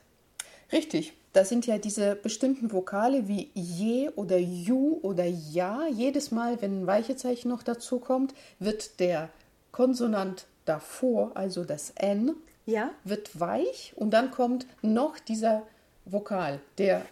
Richtig. 0.71 1.13
Das 1.37 1.51
sind 1.51 1.67
ja 1.67 1.77
diese 1.77 2.15
bestimmten 2.17 2.73
Vokale 2.73 3.29
wie 3.29 3.51
je 3.53 4.09
oder 4.17 4.39
ju 4.39 4.99
oder 5.03 5.27
ja. 5.27 5.87
Jedes 5.87 6.31
Mal, 6.31 6.63
wenn 6.63 6.81
ein 6.81 6.87
Weichezeichen 6.87 7.51
noch 7.51 7.63
dazu 7.63 7.99
kommt, 7.99 8.33
wird 8.59 9.01
der 9.01 9.29
Konsonant 9.71 10.47
davor, 10.65 11.33
also 11.35 11.65
das 11.65 11.91
N, 11.91 12.35
Yeah? 12.67 12.91
wird 13.05 13.39
weich 13.39 13.93
und 13.97 14.13
dann 14.13 14.31
kommt 14.31 14.67
noch 14.81 15.19
dieser 15.19 15.65
Vokal, 16.07 16.59
der 16.79 17.03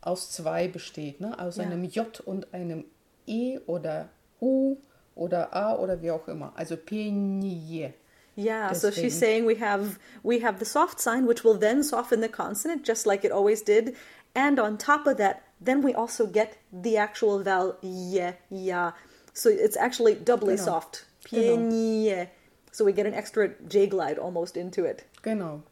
aus 0.00 0.32
zwei 0.32 0.66
besteht, 0.66 1.20
ne? 1.20 1.38
aus 1.38 1.58
Ja. 1.58 1.62
einem 1.62 1.84
J 1.84 2.18
und 2.18 2.52
einem 2.52 2.84
E 3.28 3.60
oder 3.66 4.08
U 4.40 4.76
oder 5.14 5.54
A 5.54 5.76
oder 5.76 6.02
wie 6.02 6.10
auch 6.10 6.26
immer. 6.26 6.52
Also 6.56 6.76
Penie. 6.76 7.92
Yeah, 8.40 8.72
so 8.72 8.88
Deswegen. 8.90 9.02
she's 9.10 9.18
saying 9.18 9.46
we 9.46 9.56
have 9.56 9.98
we 10.22 10.38
have 10.40 10.60
the 10.60 10.64
soft 10.64 11.00
sign 11.00 11.26
which 11.26 11.42
will 11.42 11.58
then 11.58 11.82
soften 11.82 12.20
the 12.20 12.28
consonant 12.28 12.84
just 12.86 13.04
like 13.04 13.24
it 13.24 13.32
always 13.32 13.62
did. 13.62 13.96
And 14.34 14.60
on 14.60 14.78
top 14.78 15.08
of 15.08 15.16
that, 15.16 15.42
then 15.60 15.82
we 15.82 15.92
also 15.92 16.26
get 16.28 16.56
the 16.72 16.96
actual 16.96 17.42
vowel 17.42 17.76
ye, 17.82 18.34
ya. 18.48 18.92
So 19.32 19.48
it's 19.50 19.76
actually 19.76 20.14
doubly 20.14 20.54
Genau. 20.54 20.64
soft. 20.64 21.04
Genau. 21.28 22.26
So 22.70 22.84
we 22.84 22.92
get 22.92 23.06
an 23.06 23.14
extra 23.14 23.48
J 23.68 23.88
glide 23.88 24.18
almost 24.20 24.56
into 24.56 24.84
it. 24.84 25.02
Genau. 25.22 25.62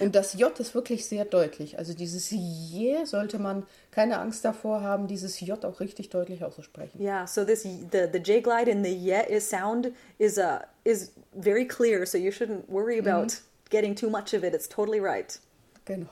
Und 0.00 0.14
das 0.16 0.34
J 0.34 0.58
ist 0.58 0.74
wirklich 0.74 1.06
sehr 1.06 1.24
deutlich. 1.24 1.78
Also 1.78 1.94
dieses 1.94 2.30
Je 2.30 3.04
sollte 3.04 3.38
man 3.38 3.64
keine 3.92 4.18
Angst 4.18 4.44
davor 4.44 4.82
haben, 4.82 5.06
dieses 5.06 5.40
J 5.40 5.64
auch 5.64 5.78
richtig 5.80 6.10
deutlich 6.10 6.42
auszusprechen. 6.42 7.00
Yeah, 7.00 7.26
so 7.26 7.44
this 7.44 7.62
the 7.62 8.08
the 8.12 8.18
J 8.18 8.42
glide 8.42 8.68
in 8.68 8.82
the 8.82 8.92
ye 8.92 9.22
is 9.28 9.48
sound 9.48 9.92
is 10.18 10.36
uh 10.36 10.58
is 10.85 11.11
very 11.35 11.65
clear, 11.65 12.05
so 12.05 12.17
you 12.17 12.31
shouldn't 12.31 12.69
worry 12.69 12.97
about 12.97 13.39
getting 13.69 13.95
too 13.95 14.09
much 14.09 14.33
of 14.33 14.43
it. 14.43 14.53
It's 14.53 14.67
totally 14.67 14.99
right. 14.99 15.37
Genau. 15.85 16.07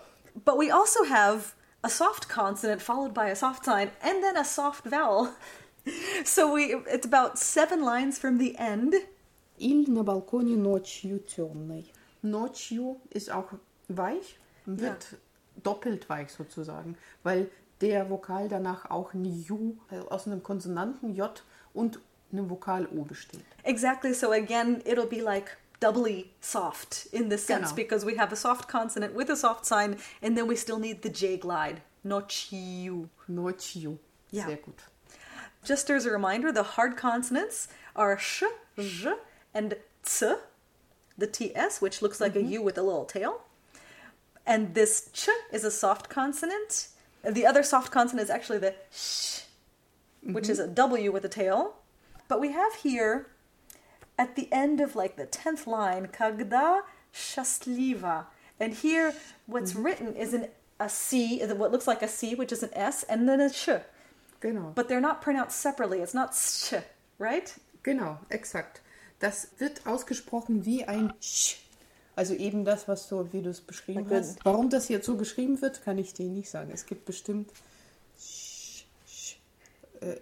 But 0.45 0.57
we 0.57 0.71
also 0.71 1.03
have 1.03 1.53
a 1.83 1.89
soft 1.89 2.27
consonant 2.27 2.81
followed 2.81 3.13
by 3.13 3.29
a 3.29 3.35
soft 3.35 3.65
sign 3.65 3.91
and 4.01 4.23
then 4.23 4.38
a 4.38 4.45
soft 4.45 4.85
vowel. 4.85 5.33
So 6.23 6.53
we 6.53 6.75
it's 6.88 7.05
about 7.05 7.39
seven 7.39 7.83
lines 7.83 8.19
from 8.19 8.38
the 8.38 8.55
end. 8.57 8.93
Il 9.57 9.89
на 9.89 10.03
балконе 10.03 10.55
ночью 10.55 11.19
темной. 11.19 11.85
Ночью 12.21 12.97
ist 13.09 13.31
auch 13.31 13.53
weich, 13.88 14.38
wird 14.65 15.17
doppelt 15.63 16.07
weich 16.09 16.31
sozusagen, 16.31 16.97
weil 17.23 17.49
der 17.81 18.09
Vokal 18.09 18.49
danach 18.49 18.89
auch 18.89 19.13
ein 19.13 19.25
Ju, 19.25 19.75
also 19.89 20.09
aus 20.09 20.27
einem 20.27 20.43
Konsonanten 20.43 21.15
J 21.15 21.43
und 21.73 21.99
Vokal 22.42 22.86
besteht. 23.06 23.44
Exactly. 23.64 24.12
So 24.12 24.32
again, 24.32 24.82
it'll 24.84 25.06
be 25.06 25.22
like 25.22 25.56
doubly 25.80 26.32
soft 26.40 27.06
in 27.12 27.28
this 27.28 27.44
sense 27.44 27.70
genau. 27.70 27.76
because 27.76 28.04
we 28.04 28.16
have 28.16 28.32
a 28.32 28.36
soft 28.36 28.68
consonant 28.68 29.14
with 29.14 29.28
a 29.30 29.36
soft 29.36 29.66
sign 29.66 29.98
and 30.22 30.36
then 30.36 30.46
we 30.46 30.56
still 30.56 30.78
need 30.78 31.02
the 31.02 31.10
J 31.10 31.36
glide. 31.36 31.82
Nochiu. 32.06 33.08
Nochiu. 33.28 33.98
Yeah. 34.30 34.46
Sehr 34.46 34.56
gut. 34.56 34.80
Just 35.64 35.88
as 35.90 36.04
a 36.04 36.10
reminder, 36.10 36.52
the 36.52 36.62
hard 36.62 36.96
consonants 36.96 37.68
are 37.96 38.18
sh, 38.18 38.44
j, 38.78 39.14
and 39.54 39.76
ts, 40.04 40.22
the 41.16 41.26
ts, 41.26 41.80
which 41.80 42.02
looks 42.02 42.20
like 42.20 42.34
mm-hmm. 42.34 42.48
a 42.48 42.58
u 42.58 42.62
with 42.62 42.76
a 42.76 42.82
little 42.82 43.06
tail. 43.06 43.40
And 44.46 44.74
this 44.74 45.08
ch 45.12 45.30
is 45.52 45.64
a 45.64 45.70
soft 45.70 46.10
consonant. 46.10 46.88
The 47.22 47.46
other 47.46 47.62
soft 47.62 47.90
consonant 47.90 48.24
is 48.24 48.30
actually 48.30 48.58
the 48.58 48.74
sh, 48.92 49.40
mm-hmm. 50.22 50.34
which 50.34 50.50
is 50.50 50.58
mm-hmm. 50.58 50.72
a 50.72 50.74
w 50.74 51.12
with 51.12 51.24
a 51.24 51.30
tail. 51.30 51.76
But 52.34 52.40
we 52.40 52.50
have 52.50 52.74
here, 52.82 53.28
at 54.18 54.34
the 54.34 54.48
end 54.50 54.80
of 54.80 54.96
like 54.96 55.14
the 55.14 55.24
10th 55.24 55.68
line, 55.68 56.08
kagda 56.08 56.80
shastliva. 57.14 58.24
And 58.58 58.74
here, 58.74 59.14
what's 59.46 59.76
written 59.76 60.16
is 60.16 60.34
an, 60.34 60.48
a 60.80 60.88
C, 60.88 61.40
what 61.44 61.70
looks 61.70 61.86
like 61.86 62.02
a 62.02 62.08
C, 62.08 62.34
which 62.34 62.50
is 62.50 62.64
an 62.64 62.70
S, 62.72 63.04
and 63.04 63.28
then 63.28 63.40
a 63.40 63.52
sh. 63.52 63.68
Genau. 64.40 64.72
But 64.74 64.88
they're 64.88 65.00
not 65.00 65.22
pronounced 65.22 65.60
separately. 65.60 66.00
It's 66.00 66.12
not 66.12 66.34
sch, 66.34 66.74
right? 67.20 67.54
Genau, 67.84 68.18
exakt. 68.30 68.80
Das 69.20 69.50
wird 69.58 69.86
ausgesprochen 69.86 70.64
wie 70.64 70.82
ein 70.82 71.12
Sch. 71.20 71.58
Also 72.16 72.34
eben 72.34 72.64
das, 72.64 72.88
was 72.88 73.08
du, 73.08 73.32
wie 73.32 73.42
du 73.42 73.50
es 73.50 73.60
beschrieben 73.60 74.10
hast. 74.10 74.44
Warum 74.44 74.70
das 74.70 74.88
jetzt 74.88 75.06
so 75.06 75.16
geschrieben 75.16 75.62
wird, 75.62 75.84
kann 75.84 75.98
ich 75.98 76.14
dir 76.14 76.26
nicht 76.26 76.50
sagen. 76.50 76.72
Es 76.74 76.86
gibt 76.86 77.04
bestimmt 77.04 77.52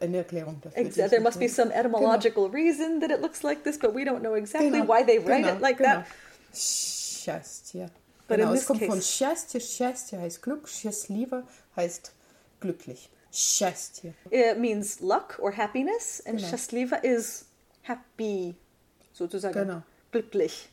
eine 0.01 0.17
Erklärung 0.17 0.59
dafür. 0.61 0.77
Exactly. 0.81 1.09
There 1.09 1.21
must 1.21 1.39
be 1.39 1.47
some 1.47 1.71
etymological 1.71 2.49
genau. 2.49 2.55
reason 2.55 2.99
that 3.01 3.11
it 3.11 3.21
looks 3.21 3.43
like 3.43 3.63
this, 3.63 3.77
but 3.77 3.93
we 3.93 4.03
don't 4.03 4.21
know 4.21 4.35
exactly 4.35 4.71
genau. 4.71 4.87
why 4.87 5.03
they 5.03 5.19
write 5.19 5.43
genau. 5.43 5.55
it 5.55 5.61
like 5.61 5.77
genau. 5.77 6.03
that. 6.03 6.07
Счастье. 6.53 7.89
But 8.27 8.37
genau, 8.37 8.49
in 8.49 8.55
es 8.55 8.61
this 8.61 8.67
kommt 8.67 8.79
case, 8.79 8.89
von 8.89 9.01
Счастье. 9.01 9.59
Счастье 9.59 10.19
heißt 10.19 10.41
Glück. 10.41 10.67
Счастливо 10.67 11.43
heißt 11.75 12.11
glücklich. 12.59 13.09
Счастье. 13.31 14.13
it 14.31 14.57
means 14.57 14.99
luck 15.01 15.37
or 15.39 15.51
happiness, 15.51 16.21
and 16.25 16.39
Genau. 16.39 16.49
счастлива 16.49 17.03
is 17.03 17.45
happy, 17.83 18.55
sozusagen. 19.13 19.53
Genau. 19.53 19.83
Glücklich. 20.11 20.69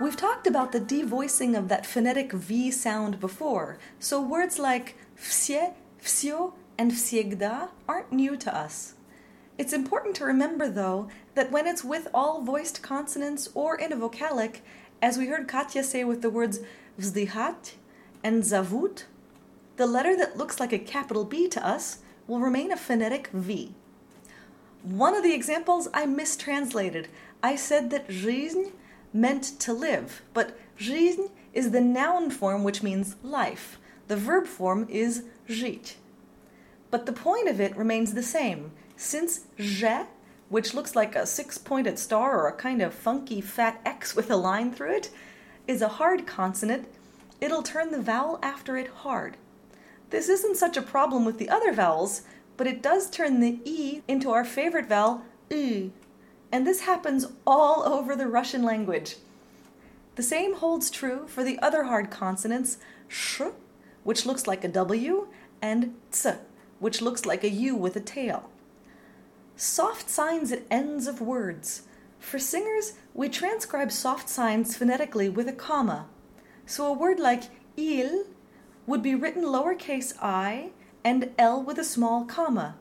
We've 0.00 0.16
talked 0.16 0.46
about 0.46 0.72
the 0.72 0.80
devoicing 0.80 1.54
of 1.56 1.68
that 1.68 1.86
phonetic 1.86 2.32
V 2.32 2.70
sound 2.70 3.20
before, 3.20 3.78
so 4.00 4.20
words 4.20 4.58
like 4.58 4.94
wsie, 5.16 5.74
wsio, 6.00 6.54
and 6.77 6.91
всегда 6.91 7.69
aren't 7.87 8.11
new 8.11 8.37
to 8.37 8.55
us. 8.55 8.93
It's 9.57 9.73
important 9.73 10.15
to 10.17 10.25
remember, 10.25 10.69
though, 10.69 11.09
that 11.33 11.51
when 11.51 11.65
it's 11.65 11.83
with 11.83 12.07
all 12.13 12.41
voiced 12.41 12.81
consonants 12.83 13.49
or 13.55 13.75
in 13.75 13.91
a 13.91 13.97
vocalic, 13.97 14.57
as 15.01 15.17
we 15.17 15.27
heard 15.27 15.47
Katja 15.47 15.83
say 15.83 16.03
with 16.03 16.21
the 16.21 16.29
words 16.29 16.59
vzdihat 16.99 17.73
and 18.23 18.43
zavut, 18.43 19.03
the 19.77 19.87
letter 19.87 20.15
that 20.15 20.37
looks 20.37 20.59
like 20.59 20.73
a 20.73 20.79
capital 20.79 21.23
B 21.23 21.47
to 21.49 21.65
us 21.65 21.99
will 22.27 22.39
remain 22.39 22.71
a 22.71 22.77
phonetic 22.77 23.29
V. 23.29 23.73
One 24.83 25.15
of 25.15 25.23
the 25.23 25.33
examples 25.33 25.87
I 25.93 26.05
mistranslated. 26.05 27.07
I 27.43 27.55
said 27.55 27.89
that 27.91 28.07
жизнь 28.07 28.71
meant 29.13 29.59
to 29.59 29.73
live, 29.73 30.21
but 30.33 30.57
жизнь 30.79 31.29
is 31.53 31.71
the 31.71 31.81
noun 31.81 32.29
form 32.29 32.63
which 32.63 32.83
means 32.83 33.15
life. 33.23 33.79
The 34.07 34.17
verb 34.17 34.47
form 34.47 34.87
is 34.89 35.23
жить. 35.47 35.97
But 36.89 37.05
the 37.05 37.13
point 37.13 37.47
of 37.47 37.59
it 37.59 37.75
remains 37.75 38.13
the 38.13 38.23
same. 38.23 38.71
Since 38.95 39.41
je, 39.57 40.05
which 40.49 40.73
looks 40.73 40.95
like 40.95 41.15
a 41.15 41.25
six 41.25 41.57
pointed 41.57 41.99
star 41.99 42.39
or 42.39 42.47
a 42.47 42.53
kind 42.53 42.81
of 42.81 42.93
funky 42.93 43.41
fat 43.41 43.81
X 43.85 44.15
with 44.15 44.31
a 44.31 44.35
line 44.35 44.71
through 44.71 44.95
it, 44.95 45.09
is 45.67 45.81
a 45.81 45.87
hard 45.99 46.25
consonant, 46.25 46.87
it'll 47.41 47.63
turn 47.63 47.91
the 47.91 48.01
vowel 48.01 48.39
after 48.41 48.77
it 48.77 48.87
hard. 48.87 49.37
This 50.09 50.29
isn't 50.29 50.55
such 50.55 50.77
a 50.77 50.81
problem 50.81 51.25
with 51.25 51.37
the 51.37 51.49
other 51.49 51.73
vowels, 51.73 52.21
but 52.55 52.67
it 52.67 52.81
does 52.81 53.09
turn 53.09 53.39
the 53.39 53.59
E 53.65 54.01
into 54.07 54.31
our 54.31 54.45
favorite 54.45 54.87
vowel, 54.87 55.23
U. 55.49 55.91
And 56.51 56.65
this 56.65 56.81
happens 56.81 57.27
all 57.45 57.83
over 57.83 58.15
the 58.15 58.27
Russian 58.27 58.63
language. 58.63 59.17
The 60.15 60.23
same 60.23 60.55
holds 60.55 60.89
true 60.89 61.27
for 61.27 61.43
the 61.43 61.59
other 61.59 61.83
hard 61.83 62.09
consonants, 62.09 62.77
sh, 63.07 63.41
which 64.03 64.25
looks 64.25 64.47
like 64.47 64.63
a 64.63 64.69
W, 64.69 65.27
and 65.61 65.93
ts, 66.11 66.25
which 66.79 67.01
looks 67.01 67.25
like 67.25 67.43
a 67.43 67.49
U 67.49 67.75
with 67.75 67.95
a 67.95 68.01
tail. 68.01 68.49
Soft 69.55 70.09
signs 70.09 70.51
at 70.51 70.63
ends 70.69 71.07
of 71.07 71.21
words. 71.21 71.83
For 72.19 72.39
singers, 72.39 72.93
we 73.13 73.29
transcribe 73.29 73.91
soft 73.91 74.29
signs 74.29 74.75
phonetically 74.75 75.29
with 75.29 75.47
a 75.47 75.53
comma. 75.53 76.07
So 76.65 76.85
a 76.87 76.93
word 76.93 77.19
like 77.19 77.43
il 77.75 78.25
would 78.85 79.01
be 79.01 79.15
written 79.15 79.43
lowercase 79.43 80.13
i 80.21 80.71
and 81.03 81.31
l 81.37 81.61
with 81.63 81.79
a 81.79 81.83
small 81.83 82.25
comma. 82.25 82.75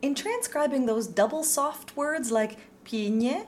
In 0.00 0.14
transcribing 0.14 0.86
those 0.86 1.06
double 1.06 1.42
soft 1.42 1.96
words 1.96 2.30
like 2.30 2.58
pienie, 2.84 3.46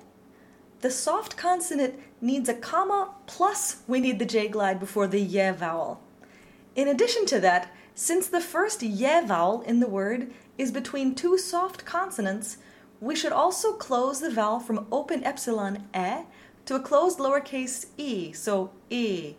the 0.81 0.91
soft 0.91 1.37
consonant 1.37 1.95
needs 2.21 2.49
a 2.49 2.55
comma 2.55 3.11
plus 3.27 3.83
we 3.87 4.01
need 4.01 4.19
the 4.19 4.25
J 4.25 4.49
glide 4.49 4.81
before 4.81 5.07
the 5.07 5.21
ye 5.21 5.51
vowel. 5.53 6.01
In 6.75 6.89
addition 6.89 7.27
to 7.27 7.41
that, 7.41 7.71
since 8.01 8.29
the 8.29 8.41
first 8.41 8.83
ye 8.83 9.21
vowel 9.27 9.61
in 9.61 9.79
the 9.81 9.87
word 9.87 10.33
is 10.57 10.73
between 10.73 11.15
two 11.15 11.37
soft 11.37 11.85
consonants, 11.85 12.57
we 12.99 13.15
should 13.15 13.31
also 13.31 13.75
close 13.75 14.21
the 14.21 14.31
vowel 14.31 14.59
from 14.59 14.87
open 14.91 15.23
epsilon 15.23 15.87
e 15.95 16.25
to 16.65 16.75
a 16.75 16.81
closed 16.81 17.19
lowercase 17.19 17.89
e, 17.99 18.33
so 18.33 18.71
e. 18.89 19.35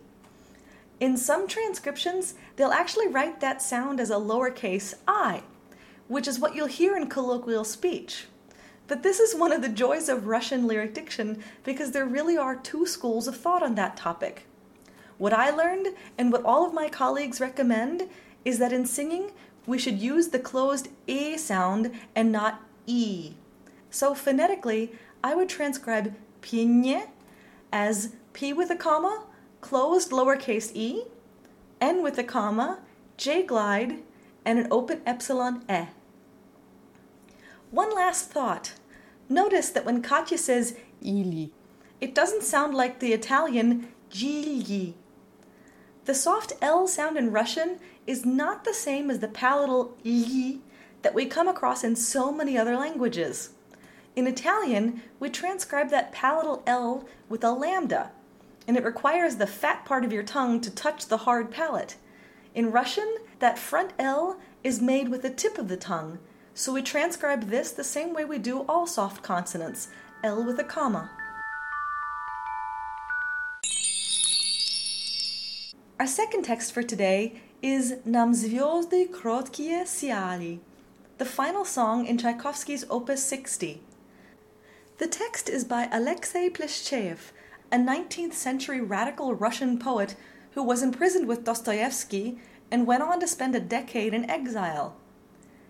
In 1.00 1.16
some 1.16 1.48
transcriptions, 1.48 2.34
they'll 2.54 2.70
actually 2.70 3.08
write 3.08 3.40
that 3.40 3.60
sound 3.60 3.98
as 3.98 4.10
a 4.10 4.14
lowercase 4.30 4.94
i, 5.08 5.42
which 6.06 6.28
is 6.28 6.38
what 6.38 6.54
you'll 6.54 6.66
hear 6.68 6.96
in 6.96 7.08
colloquial 7.08 7.64
speech. 7.64 8.26
But 8.86 9.02
this 9.02 9.18
is 9.18 9.34
one 9.34 9.50
of 9.50 9.62
the 9.62 9.68
joys 9.68 10.08
of 10.08 10.28
Russian 10.28 10.68
lyric 10.68 10.94
diction 10.94 11.42
because 11.64 11.90
there 11.90 12.06
really 12.06 12.36
are 12.36 12.54
two 12.54 12.86
schools 12.86 13.26
of 13.26 13.36
thought 13.36 13.64
on 13.64 13.74
that 13.74 13.96
topic. 13.96 14.46
What 15.18 15.32
I 15.32 15.50
learned, 15.50 15.88
and 16.16 16.30
what 16.30 16.44
all 16.44 16.64
of 16.64 16.72
my 16.72 16.88
colleagues 16.88 17.40
recommend, 17.40 18.08
is 18.44 18.58
that 18.58 18.72
in 18.72 18.86
singing, 18.86 19.32
we 19.66 19.78
should 19.78 19.98
use 19.98 20.28
the 20.28 20.38
closed 20.38 20.88
A 21.08 21.36
sound 21.36 21.92
and 22.14 22.32
not 22.32 22.62
E. 22.86 23.34
So 23.90 24.14
phonetically, 24.14 24.92
I 25.22 25.34
would 25.34 25.48
transcribe 25.48 26.14
piñe 26.40 27.08
as 27.72 28.14
P 28.32 28.52
with 28.52 28.70
a 28.70 28.76
comma, 28.76 29.24
closed 29.60 30.10
lowercase 30.10 30.74
e, 30.74 31.04
N 31.80 32.02
with 32.02 32.18
a 32.18 32.24
comma, 32.24 32.80
J 33.16 33.42
glide, 33.42 34.02
and 34.44 34.58
an 34.58 34.68
open 34.70 35.00
epsilon 35.06 35.62
e. 35.70 35.86
One 37.70 37.94
last 37.94 38.30
thought. 38.30 38.74
Notice 39.28 39.70
that 39.70 39.84
when 39.84 40.02
Katja 40.02 40.36
says 40.36 40.76
ili, 41.00 41.52
it 42.00 42.14
doesn't 42.14 42.42
sound 42.42 42.74
like 42.74 42.98
the 42.98 43.12
Italian 43.12 43.88
gigli. 44.10 44.94
The 46.04 46.14
soft 46.14 46.52
L 46.60 46.88
sound 46.88 47.16
in 47.16 47.30
Russian 47.30 47.78
is 48.06 48.26
not 48.26 48.64
the 48.64 48.74
same 48.74 49.10
as 49.10 49.20
the 49.20 49.28
palatal 49.28 49.96
li 50.04 50.60
that 51.02 51.14
we 51.14 51.26
come 51.26 51.48
across 51.48 51.84
in 51.84 51.96
so 51.96 52.32
many 52.32 52.56
other 52.56 52.76
languages. 52.76 53.50
In 54.14 54.26
Italian, 54.26 55.02
we 55.18 55.30
transcribe 55.30 55.90
that 55.90 56.12
palatal 56.12 56.62
L 56.66 57.04
with 57.28 57.42
a 57.42 57.50
lambda, 57.50 58.12
and 58.68 58.76
it 58.76 58.84
requires 58.84 59.36
the 59.36 59.46
fat 59.46 59.84
part 59.84 60.04
of 60.04 60.12
your 60.12 60.22
tongue 60.22 60.60
to 60.60 60.70
touch 60.70 61.06
the 61.06 61.18
hard 61.18 61.50
palate. 61.50 61.96
In 62.54 62.70
Russian, 62.70 63.16
that 63.38 63.58
front 63.58 63.92
L 63.98 64.38
is 64.62 64.80
made 64.80 65.08
with 65.08 65.22
the 65.22 65.30
tip 65.30 65.58
of 65.58 65.68
the 65.68 65.76
tongue, 65.76 66.18
so 66.54 66.72
we 66.72 66.82
transcribe 66.82 67.44
this 67.44 67.72
the 67.72 67.82
same 67.82 68.12
way 68.12 68.24
we 68.24 68.38
do 68.38 68.60
all 68.68 68.86
soft 68.86 69.22
consonants, 69.22 69.88
L 70.22 70.44
with 70.44 70.58
a 70.58 70.64
comma. 70.64 71.10
Our 75.98 76.06
second 76.06 76.42
text 76.42 76.72
for 76.72 76.82
today 76.82 77.40
is 77.61 77.95
Nam 78.05 78.33
звезды 78.33 79.07
кроткие 79.07 79.85
сияли, 79.85 80.59
the 81.17 81.25
final 81.25 81.65
song 81.65 82.05
in 82.05 82.17
Tchaikovsky's 82.17 82.85
Opus 82.89 83.23
60. 83.23 83.81
The 84.99 85.07
text 85.07 85.49
is 85.49 85.63
by 85.63 85.89
Alexei 85.91 86.49
Pleshcheyev, 86.49 87.31
a 87.71 87.77
19th 87.77 88.33
century 88.33 88.81
radical 88.81 89.33
Russian 89.33 89.77
poet 89.77 90.15
who 90.51 90.63
was 90.63 90.81
imprisoned 90.81 91.27
with 91.27 91.43
Dostoevsky 91.43 92.39
and 92.71 92.87
went 92.87 93.03
on 93.03 93.19
to 93.19 93.27
spend 93.27 93.55
a 93.55 93.59
decade 93.59 94.13
in 94.13 94.29
exile. 94.29 94.95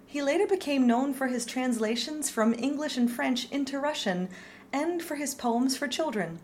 He 0.06 0.22
later 0.22 0.48
became 0.48 0.88
known 0.88 1.14
for 1.14 1.28
his 1.28 1.46
translations 1.46 2.30
from 2.30 2.54
English 2.54 2.98
and 2.98 3.12
French 3.12 3.52
into 3.52 3.80
Russian 3.80 4.30
and 4.72 5.02
for 5.02 5.16
his 5.16 5.36
poems 5.36 5.76
for 5.76 5.88
children. 5.88 6.40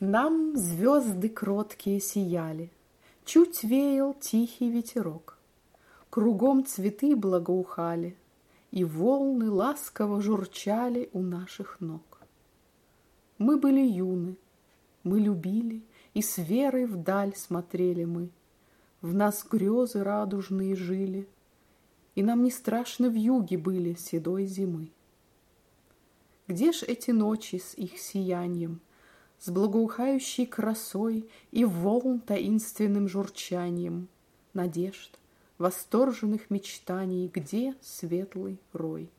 Нам 0.00 0.56
звезды 0.56 1.28
кроткие 1.28 2.00
сияли, 2.00 2.70
Чуть 3.27 3.65
веял 3.65 4.13
тихий 4.13 4.69
ветерок, 4.69 5.37
Кругом 6.09 6.65
цветы 6.65 7.13
благоухали, 7.13 8.15
И 8.71 8.85
волны 8.85 9.51
ласково 9.51 10.21
журчали 10.21 11.09
у 11.11 11.21
наших 11.21 11.81
ног. 11.81 12.21
Мы 13.37 13.57
были 13.57 13.81
юны, 13.81 14.37
мы 15.03 15.19
любили, 15.19 15.83
И 16.13 16.21
с 16.21 16.37
верой 16.37 16.85
вдаль 16.85 17.35
смотрели 17.35 18.05
мы. 18.05 18.29
В 19.01 19.13
нас 19.13 19.45
грезы 19.45 20.05
радужные 20.05 20.77
жили, 20.77 21.27
И 22.15 22.23
нам 22.23 22.43
не 22.43 22.49
страшно 22.49 23.09
в 23.09 23.15
юге 23.15 23.57
были 23.57 23.95
седой 23.95 24.45
зимы. 24.45 24.89
Где 26.47 26.71
ж 26.71 26.83
эти 26.83 27.11
ночи 27.11 27.57
с 27.57 27.73
их 27.73 27.97
сиянием, 27.97 28.79
С 29.39 29.49
благоухающей 29.49 30.45
красой 30.45 31.29
И 31.51 31.63
волн 31.63 32.19
таинственным 32.19 33.07
журчанием 33.07 34.07
Надежд, 34.53 35.19
восторженных 35.57 36.49
мечтаний, 36.49 37.27
Где 37.27 37.75
светлый 37.81 38.59
рой? 38.73 39.09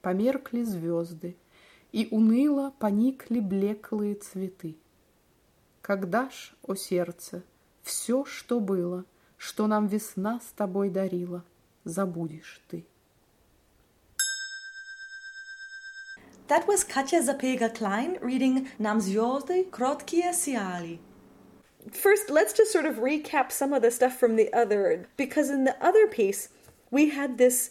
Померкли 0.00 0.62
звезды, 0.62 1.36
и 1.92 2.08
уныло 2.10 2.72
Поникли 2.78 3.40
блеклые 3.40 4.14
цветы. 4.14 4.76
Когда 5.82 6.30
ж, 6.30 6.54
о 6.62 6.74
сердце, 6.74 7.42
все, 7.82 8.24
что 8.24 8.60
было, 8.60 9.04
Что 9.36 9.66
нам 9.66 9.86
весна 9.86 10.40
с 10.40 10.52
тобой 10.52 10.88
дарила, 10.88 11.44
Забудешь 11.84 12.62
ты? 12.68 12.86
That 16.48 16.66
was 16.66 16.82
Katja 16.82 17.20
Sapega 17.20 17.74
Klein 17.74 18.16
reading 18.22 18.68
Nam 18.78 19.00
Zvyozdy 19.00 19.68
Krotkie 19.68 20.24
Siali. 20.30 20.98
First, 21.92 22.30
let's 22.30 22.54
just 22.54 22.72
sort 22.72 22.86
of 22.86 22.96
recap 22.96 23.52
some 23.52 23.74
of 23.74 23.82
the 23.82 23.90
stuff 23.90 24.18
from 24.18 24.36
the 24.36 24.50
other, 24.54 25.06
because 25.18 25.50
in 25.50 25.64
the 25.64 25.76
other 25.84 26.06
piece, 26.06 26.48
we 26.90 27.10
had 27.10 27.36
this 27.36 27.70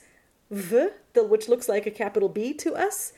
V, 0.51 0.89
which 1.15 1.49
looks 1.49 1.67
like 1.67 1.87
a 1.87 1.91
capital 1.91 2.29
B 2.29 2.53
to 2.53 2.75
us, 2.75 3.13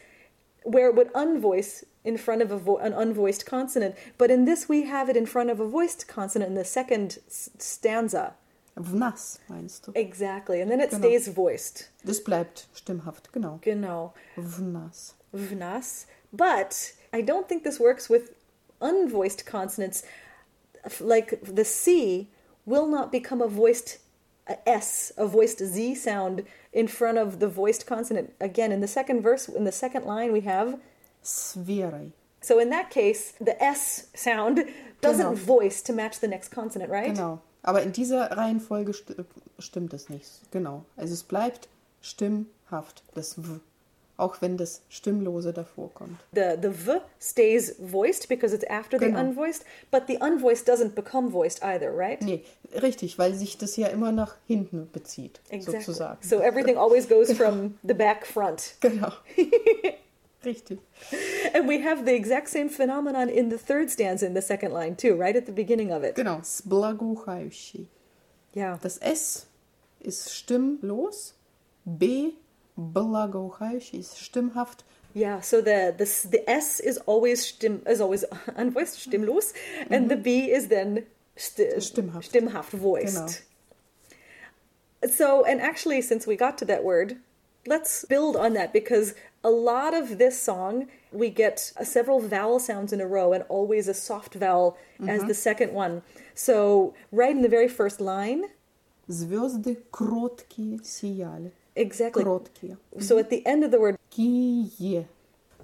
where 0.64 0.88
it 0.88 0.96
would 0.96 1.12
unvoice 1.12 1.84
in 2.06 2.18
front 2.18 2.42
of 2.42 2.50
vo- 2.50 2.78
an 2.78 2.94
unvoiced 2.94 3.46
consonant. 3.46 3.96
But 4.18 4.32
in 4.32 4.46
this, 4.46 4.70
we 4.70 4.84
have 4.84 5.10
it 5.10 5.18
in 5.18 5.26
front 5.26 5.50
of 5.50 5.60
a 5.60 5.68
voiced 5.68 6.08
consonant 6.08 6.50
in 6.50 6.56
the 6.56 6.64
second 6.64 7.20
s- 7.28 7.50
stanza. 7.58 8.36
В 8.78 8.94
meinst 9.50 9.86
du? 9.86 9.92
Exactly. 9.94 10.62
And 10.62 10.72
then 10.72 10.80
it 10.80 10.92
genau. 10.92 11.00
stays 11.00 11.28
voiced. 11.28 11.90
Das 12.06 12.24
bleibt 12.24 12.68
stimmhaft, 12.74 13.34
genau. 13.34 13.60
Genau. 13.62 14.14
В. 14.38 15.19
Nas. 15.34 15.50
Vnas. 15.50 16.06
But 16.32 16.94
I 17.14 17.22
don't 17.22 17.48
think 17.50 17.64
this 17.64 17.80
works 17.80 18.10
with 18.10 18.36
unvoiced 18.82 19.46
consonants. 19.46 20.04
Like 21.00 21.40
the 21.44 21.66
C 21.66 22.30
will 22.66 22.88
not 22.88 23.12
become 23.12 23.42
a 23.42 23.48
voiced 23.48 24.00
a 24.48 24.58
S, 24.68 25.12
a 25.16 25.28
voiced 25.28 25.60
Z 25.60 25.96
sound 25.96 26.44
in 26.74 26.88
front 26.88 27.18
of 27.20 27.40
the 27.40 27.48
voiced 27.48 27.86
consonant. 27.86 28.34
Again, 28.42 28.72
in 28.72 28.82
the 28.82 28.88
second 28.88 29.22
verse, 29.22 29.48
in 29.48 29.64
the 29.64 29.72
second 29.72 30.06
line, 30.06 30.32
we 30.34 30.42
have. 30.42 30.80
Sveraj. 31.24 32.12
So 32.42 32.58
in 32.60 32.70
that 32.70 32.90
case, 32.90 33.34
the 33.40 33.62
S 33.62 34.08
sound 34.16 34.66
doesn't 35.02 35.36
Genau. 35.36 35.36
voice 35.36 35.82
to 35.84 35.94
match 35.94 36.20
the 36.20 36.28
next 36.28 36.50
consonant, 36.50 36.90
right? 36.90 37.14
Genau. 37.14 37.42
Aber 37.64 37.82
in 37.84 37.92
dieser 37.92 38.32
Reihenfolge 38.32 38.94
sti 38.94 39.16
stimmt 39.60 39.94
es 39.94 40.10
nicht. 40.10 40.50
Genau. 40.52 40.86
Also 40.98 41.14
es 41.14 41.24
bleibt 41.24 41.68
stimmhaft, 42.02 43.04
das 43.14 43.38
W. 43.38 43.60
Auch 44.19 44.41
wenn 44.41 44.57
das 44.57 44.83
Stimmlose 44.89 45.53
davor 45.53 45.93
kommt. 45.93 46.21
The 46.33 46.57
the 46.63 46.71
V 46.71 47.01
stays 47.21 47.75
voiced 47.81 48.29
because 48.29 48.55
it's 48.55 48.65
after 48.71 48.97
the 48.97 49.07
Genau. 49.07 49.21
unvoiced, 49.21 49.65
but 49.91 50.05
the 50.07 50.19
unvoiced 50.21 50.69
doesn't 50.69 50.95
become 50.95 51.33
voiced 51.33 51.65
either, 51.65 51.91
right? 51.93 52.23
Nee, 52.23 52.45
richtig, 52.81 53.19
weil 53.19 53.35
sich 53.35 53.59
das 53.59 53.77
ja 53.77 53.89
immer 53.89 54.13
nach 54.13 54.37
hinten 54.47 54.89
bezieht, 54.93 55.41
Exactly. 55.51 55.81
sozusagen. 55.83 56.19
So 56.23 56.39
everything 56.41 56.77
always 56.77 57.09
goes 57.09 57.33
from 57.33 57.77
the 57.83 57.93
back 57.95 58.25
front. 58.25 58.77
Genau. 58.81 59.11
richtig. 60.45 60.79
And 61.53 61.69
we 61.69 61.83
have 61.83 62.05
the 62.05 62.13
exact 62.15 62.49
same 62.49 62.69
phenomenon 62.69 63.29
in 63.29 63.51
the 63.51 63.57
third 63.59 63.91
stanza 63.91 64.27
in 64.27 64.35
the 64.37 64.43
second 64.43 64.73
line 64.73 64.97
too, 64.97 65.17
right 65.17 65.35
at 65.37 65.47
the 65.47 65.53
beginning 65.53 65.91
of 65.93 66.05
it. 66.05 66.15
Genau. 66.15 66.41
Sblaguchaющий. 66.43 67.89
Yeah. 68.55 68.79
Das 68.81 68.99
S 68.99 69.47
ist 69.99 70.33
stimmlos. 70.33 71.35
B, 71.85 72.33
благоухающий, 72.79 74.01
ist 74.01 74.17
stimmhaft. 74.19 74.85
Yeah, 75.15 75.41
so 75.41 75.61
the 75.63 75.95
the 75.97 76.05
s- 76.05 76.25
the 76.29 76.43
S 76.51 76.81
is 76.81 76.99
always 77.07 77.47
stim 77.47 77.83
is 77.87 78.01
always 78.01 78.25
unvoiced, 78.57 78.99
stimmlos, 78.99 79.53
and 79.89 80.09
the 80.11 80.17
B 80.17 80.51
is 80.51 80.69
then 80.69 81.05
sti 81.37 81.79
Stimmhaft. 81.79 82.25
stimmhaft 82.31 82.71
voiced. 82.73 83.43
So, 85.09 85.45
and 85.45 85.61
actually, 85.61 86.01
since 86.03 86.27
we 86.27 86.35
got 86.37 86.57
to 86.59 86.65
that 86.65 86.83
word, 86.83 87.17
let's 87.67 88.05
build 88.07 88.37
on 88.37 88.55
that 88.55 88.73
because 88.73 89.15
a 89.45 89.51
lot 89.51 89.93
of 89.95 90.19
this 90.19 90.41
song 90.41 90.89
we 91.13 91.29
get 91.31 91.73
uh, 91.79 91.85
several 91.85 92.21
vowel 92.21 92.59
sounds 92.59 92.93
in 92.93 93.01
a 93.01 93.07
row 93.07 93.33
and 93.35 93.45
always 93.49 93.87
a 93.87 93.95
soft 93.95 94.35
vowel 94.35 94.77
as 95.07 95.25
the 95.25 95.35
second 95.35 95.73
one. 95.75 96.03
So, 96.35 96.95
right 97.13 97.31
in 97.37 97.43
the 97.43 97.49
very 97.49 97.69
first 97.69 98.01
line, 98.01 98.45
Звезды 99.07 99.77
кроткие 99.91 100.81
сияли. 100.83 101.53
exactly. 101.79 102.23
Кроткие. 102.23 102.77
So 102.99 103.19
at 103.19 103.31
the 103.31 103.45
end 103.47 103.65
of 103.65 103.71
the 103.71 103.79
word, 103.79 103.97
Kie. 104.11 105.07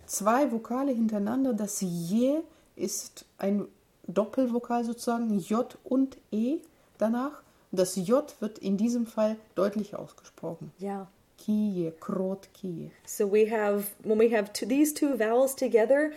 Zwei 0.07 0.51
Vokale 0.51 0.93
hintereinander. 0.93 1.53
Das 1.55 1.81
Je 1.81 2.41
ist 2.77 3.25
ein 3.39 3.69
Doppelvokal 4.09 4.85
sozusagen, 4.85 5.39
J 5.39 5.79
und 5.85 6.17
E 6.33 6.59
danach. 6.99 7.43
Das 7.73 7.95
J 7.95 8.35
wird 8.41 8.59
in 8.59 8.77
diesem 8.77 9.07
Fall 9.07 9.37
deutlich 9.55 9.95
ausgesprochen. 9.95 10.73
yeah. 10.81 11.07
Kie, 11.39 11.93
krotkie. 12.01 12.91
So 13.07 13.27
we 13.27 13.47
have 13.47 13.93
when 14.03 14.19
we 14.19 14.29
have 14.37 14.53
two, 14.53 14.67
these 14.67 14.93
two 14.93 15.17
vowels 15.17 15.55
together, 15.55 16.13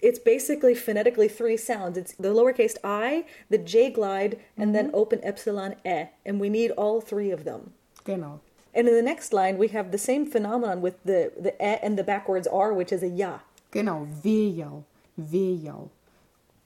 it's 0.00 0.18
basically 0.18 0.74
phonetically 0.74 1.28
three 1.28 1.56
sounds. 1.56 1.96
It's 1.96 2.14
the 2.18 2.30
lowercase 2.30 2.76
i, 2.82 3.24
the 3.48 3.58
j 3.58 3.90
glide, 3.90 4.38
and 4.56 4.74
then 4.74 4.90
open 4.92 5.20
epsilon 5.22 5.76
e, 5.84 6.06
and 6.24 6.40
we 6.40 6.48
need 6.48 6.72
all 6.72 7.00
three 7.00 7.30
of 7.30 7.44
them. 7.44 7.74
Genau. 8.04 8.40
And 8.73 8.87
in 8.87 8.95
the 8.95 9.01
next 9.01 9.33
line, 9.33 9.57
we 9.57 9.69
have 9.69 9.91
the 9.91 9.97
same 9.97 10.25
phenomenon 10.25 10.81
with 10.81 11.03
the 11.03 11.31
the 11.37 11.53
e 11.53 11.77
and 11.83 11.97
the 11.97 12.03
backwards 12.03 12.47
r, 12.47 12.73
which 12.73 12.91
is 12.91 13.03
a 13.03 13.07
ja. 13.07 13.39
Genau, 13.71 14.07
Wejau. 14.23 14.83
Wejau. 15.17 15.89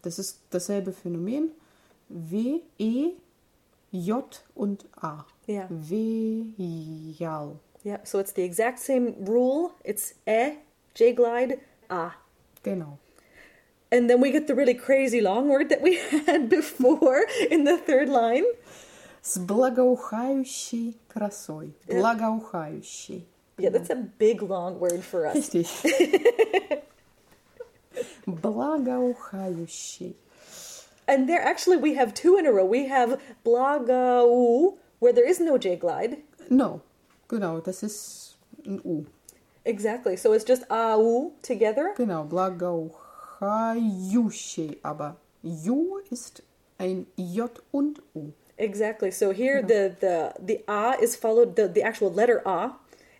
Das 0.01 0.19
ist 0.19 0.39
dasselbe 0.51 0.91
Phänomen. 0.91 1.51
W, 2.09 2.61
E, 2.77 3.13
J 3.91 4.43
und 4.55 4.85
A. 5.01 5.25
Yeah. 5.47 5.67
Wejau. 5.69 7.57
Yeah. 7.83 7.97
So 8.03 8.19
it's 8.19 8.31
the 8.31 8.43
exact 8.43 8.79
same 8.79 9.15
rule. 9.19 9.75
It's 9.83 10.13
e, 10.27 10.57
j 10.93 11.13
glide, 11.13 11.59
a. 11.89 12.11
Genau. 12.63 12.99
And 13.91 14.09
then 14.09 14.19
we 14.19 14.31
get 14.31 14.47
the 14.47 14.55
really 14.55 14.73
crazy 14.73 15.21
long 15.21 15.47
word 15.47 15.69
that 15.69 15.81
we 15.81 15.95
had 16.25 16.49
before 16.49 17.25
in 17.49 17.63
the 17.63 17.77
third 17.77 18.09
line 18.09 18.45
С 19.24 19.38
благоухающей 19.38 20.98
красой. 21.08 21.74
Благоухающий. 21.86 23.26
Yeah, 23.58 23.70
that's 23.70 23.90
a 23.90 23.96
big 23.96 24.42
long 24.42 24.80
word 24.80 25.04
for 25.04 25.26
us. 25.26 25.34
Richtig. 25.34 25.68
Благоухающий. 28.26 30.16
And 31.06 31.28
there 31.28 31.42
actually 31.42 31.76
we 31.76 31.94
have 31.94 32.14
two 32.14 32.38
in 32.38 32.46
a 32.46 32.52
row. 32.52 32.64
We 32.64 32.86
have 32.88 33.20
blagau, 33.44 34.78
where 35.00 35.12
there 35.12 35.26
is 35.28 35.38
no 35.40 35.58
J 35.58 35.76
glide. 35.76 36.22
No, 36.48 36.80
genau, 37.28 37.60
das 37.60 37.82
ist 37.82 38.38
ein 38.64 38.80
U. 38.84 39.04
Exactly. 39.64 40.16
So 40.16 40.32
it's 40.32 40.44
just 40.44 40.64
au 40.70 41.32
together. 41.42 41.92
Genau, 41.96 42.24
благоухающий, 42.24 44.78
aber 44.82 45.16
Ju 45.42 45.98
ist 46.10 46.42
ein 46.78 47.06
J 47.16 47.50
und 47.72 48.00
U. 48.14 48.32
Exactly. 48.57 49.11
So 49.11 49.31
here 49.31 49.61
the 49.61 49.95
the 49.99 50.33
the 50.39 50.63
a 50.67 50.95
is 51.01 51.15
followed 51.15 51.55
the 51.55 51.67
the 51.67 51.83
actual 51.83 52.11
letter 52.11 52.41
a 52.45 52.71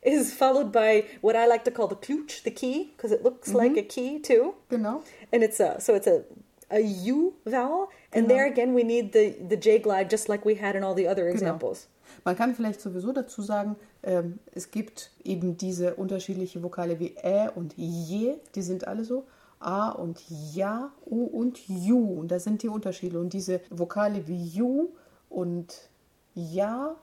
is 0.01 0.33
followed 0.33 0.71
by 0.71 1.05
what 1.21 1.35
I 1.35 1.47
like 1.47 1.65
to 1.65 1.71
call 1.71 1.87
the 1.87 1.95
klutsch, 1.95 2.43
the 2.43 2.51
key, 2.51 2.93
because 2.95 3.11
it 3.11 3.23
looks 3.23 3.53
like 3.53 3.75
a 3.75 3.83
key 3.83 4.19
too. 4.19 4.55
Genau. 4.69 5.03
And 5.33 5.43
it's 5.43 5.59
a 5.59 5.81
so 5.81 5.95
it's 5.95 6.07
a 6.07 6.23
a 6.71 6.79
u 6.79 7.33
vowel, 7.45 7.89
and 8.13 8.29
there 8.29 8.47
again 8.47 8.73
we 8.73 8.83
need 8.83 9.11
the 9.11 9.35
the 9.49 9.57
J 9.57 9.79
glide 9.79 10.09
just 10.09 10.29
like 10.29 10.45
we 10.45 10.55
had 10.55 10.75
in 10.75 10.83
all 10.83 10.95
the 10.95 11.07
other 11.07 11.27
examples. 11.27 11.87
Man 12.23 12.35
kann 12.35 12.55
vielleicht 12.55 12.81
sowieso 12.81 13.11
dazu 13.11 13.41
sagen, 13.41 13.75
ähm, 14.03 14.39
es 14.53 14.71
gibt 14.71 15.11
eben 15.23 15.57
diese 15.57 15.95
unterschiedliche 15.95 16.61
Vokale 16.63 16.99
wie 16.99 17.15
Ä 17.23 17.49
und 17.55 17.73
Je, 17.77 18.35
die 18.53 18.61
sind 18.61 18.87
alle 18.87 19.03
so. 19.03 19.25
A 19.59 19.89
und 19.89 20.21
Ja, 20.53 20.91
U 21.05 21.25
und 21.25 21.57
Ju. 21.67 22.19
Und 22.19 22.29
da 22.29 22.39
sind 22.39 22.61
die 22.61 22.69
Unterschiede. 22.69 23.19
Und 23.19 23.33
diese 23.33 23.61
Vokale 23.69 24.27
wie 24.27 24.43
Ju 24.43 24.89
und 25.29 25.89
Ja, 26.33 26.95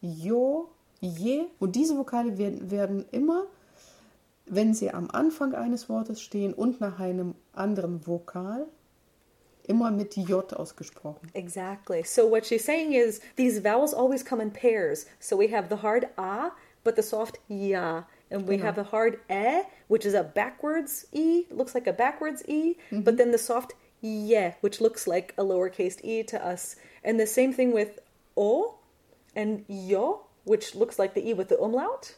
Jo, 0.00 0.70
Je. 1.00 1.46
Und 1.58 1.76
diese 1.76 1.96
Vokale 1.96 2.36
werden, 2.36 2.70
werden 2.70 3.06
immer, 3.10 3.46
wenn 4.46 4.74
sie 4.74 4.90
am 4.90 5.10
Anfang 5.10 5.54
eines 5.54 5.88
Wortes 5.88 6.20
stehen 6.20 6.52
und 6.52 6.80
nach 6.80 7.00
einem 7.00 7.34
anderen 7.52 8.06
Vokal, 8.06 8.66
immer 9.66 9.90
mit 9.90 10.16
J 10.16 10.52
ausgesprochen. 10.52 11.30
Exactly. 11.34 12.02
So 12.04 12.30
what 12.30 12.44
she's 12.44 12.64
saying 12.64 12.92
is 12.92 13.20
these 13.36 13.62
vowels 13.62 13.94
always 13.94 14.24
come 14.24 14.42
in 14.42 14.50
pairs. 14.50 15.06
So 15.20 15.38
we 15.38 15.48
have 15.54 15.68
the 15.68 15.82
hard 15.82 16.08
a, 16.18 16.50
but 16.84 16.96
the 16.96 17.02
soft 17.02 17.38
ya. 17.48 18.04
And 18.30 18.46
we 18.46 18.58
have 18.58 18.76
the 18.76 18.84
hard 18.84 19.18
e, 19.28 19.62
which 19.88 20.06
is 20.06 20.14
a 20.14 20.22
backwards 20.22 21.06
e, 21.12 21.46
looks 21.50 21.74
like 21.74 21.88
a 21.88 21.92
backwards 21.92 22.44
e, 22.46 22.76
but 22.92 23.16
then 23.16 23.32
the 23.32 23.38
soft 23.38 23.74
ye, 24.00 24.54
which 24.60 24.80
looks 24.80 25.06
like 25.06 25.34
a 25.36 25.42
lowercase 25.42 25.98
e 26.04 26.22
to 26.24 26.44
us. 26.44 26.76
And 27.04 27.18
the 27.18 27.26
same 27.26 27.52
thing 27.52 27.72
with 27.72 28.00
o 28.36 28.76
and 29.34 29.64
yo, 29.68 30.26
which 30.44 30.74
looks 30.74 30.98
like 30.98 31.14
the 31.14 31.28
e 31.28 31.34
with 31.34 31.48
the 31.48 31.60
umlaut. 31.60 32.14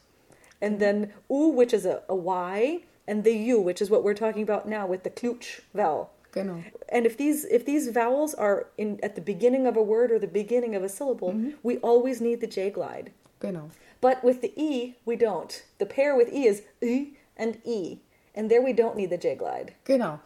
And 0.61 0.79
then 0.81 1.13
u, 1.29 1.49
which 1.49 1.73
is 1.75 1.85
a, 1.85 2.03
a 2.09 2.15
y, 2.15 2.85
and 3.07 3.25
the 3.25 3.33
u, 3.33 3.61
which 3.61 3.83
is 3.83 3.91
what 3.91 4.05
we're 4.05 4.15
talking 4.15 4.43
about 4.43 4.69
now 4.69 4.87
with 4.87 5.03
the 5.03 5.11
klutsch 5.11 5.61
vowel. 5.75 6.11
Genau. 6.33 6.63
And 6.89 7.05
if 7.05 7.17
these 7.17 7.45
if 7.45 7.67
these 7.67 7.89
vowels 7.89 8.35
are 8.35 8.69
in 8.79 8.99
at 9.03 9.15
the 9.15 9.21
beginning 9.21 9.67
of 9.67 9.77
a 9.77 9.83
word 9.83 10.11
or 10.11 10.19
the 10.19 10.27
beginning 10.27 10.75
of 10.75 10.83
a 10.83 10.89
syllable, 10.89 11.33
mm-hmm. 11.33 11.51
we 11.63 11.77
always 11.79 12.21
need 12.21 12.41
the 12.41 12.47
J 12.47 12.71
glide. 12.71 13.13
Genau. 13.41 13.71
But 14.01 14.25
with 14.25 14.41
the 14.41 14.53
E, 14.57 14.97
we 15.05 15.17
don't. 15.17 15.63
The 15.79 15.87
pair 15.87 16.17
with 16.17 16.33
E 16.33 16.47
is 16.47 16.63
I 16.83 17.11
and 17.37 17.59
E. 17.65 17.99
And 18.35 18.51
there 18.51 18.63
we 18.63 18.73
don't 18.73 18.97
need 18.97 19.11
the 19.11 19.19
J 19.19 19.35
glide. 19.35 19.75
Genau. 19.85 20.21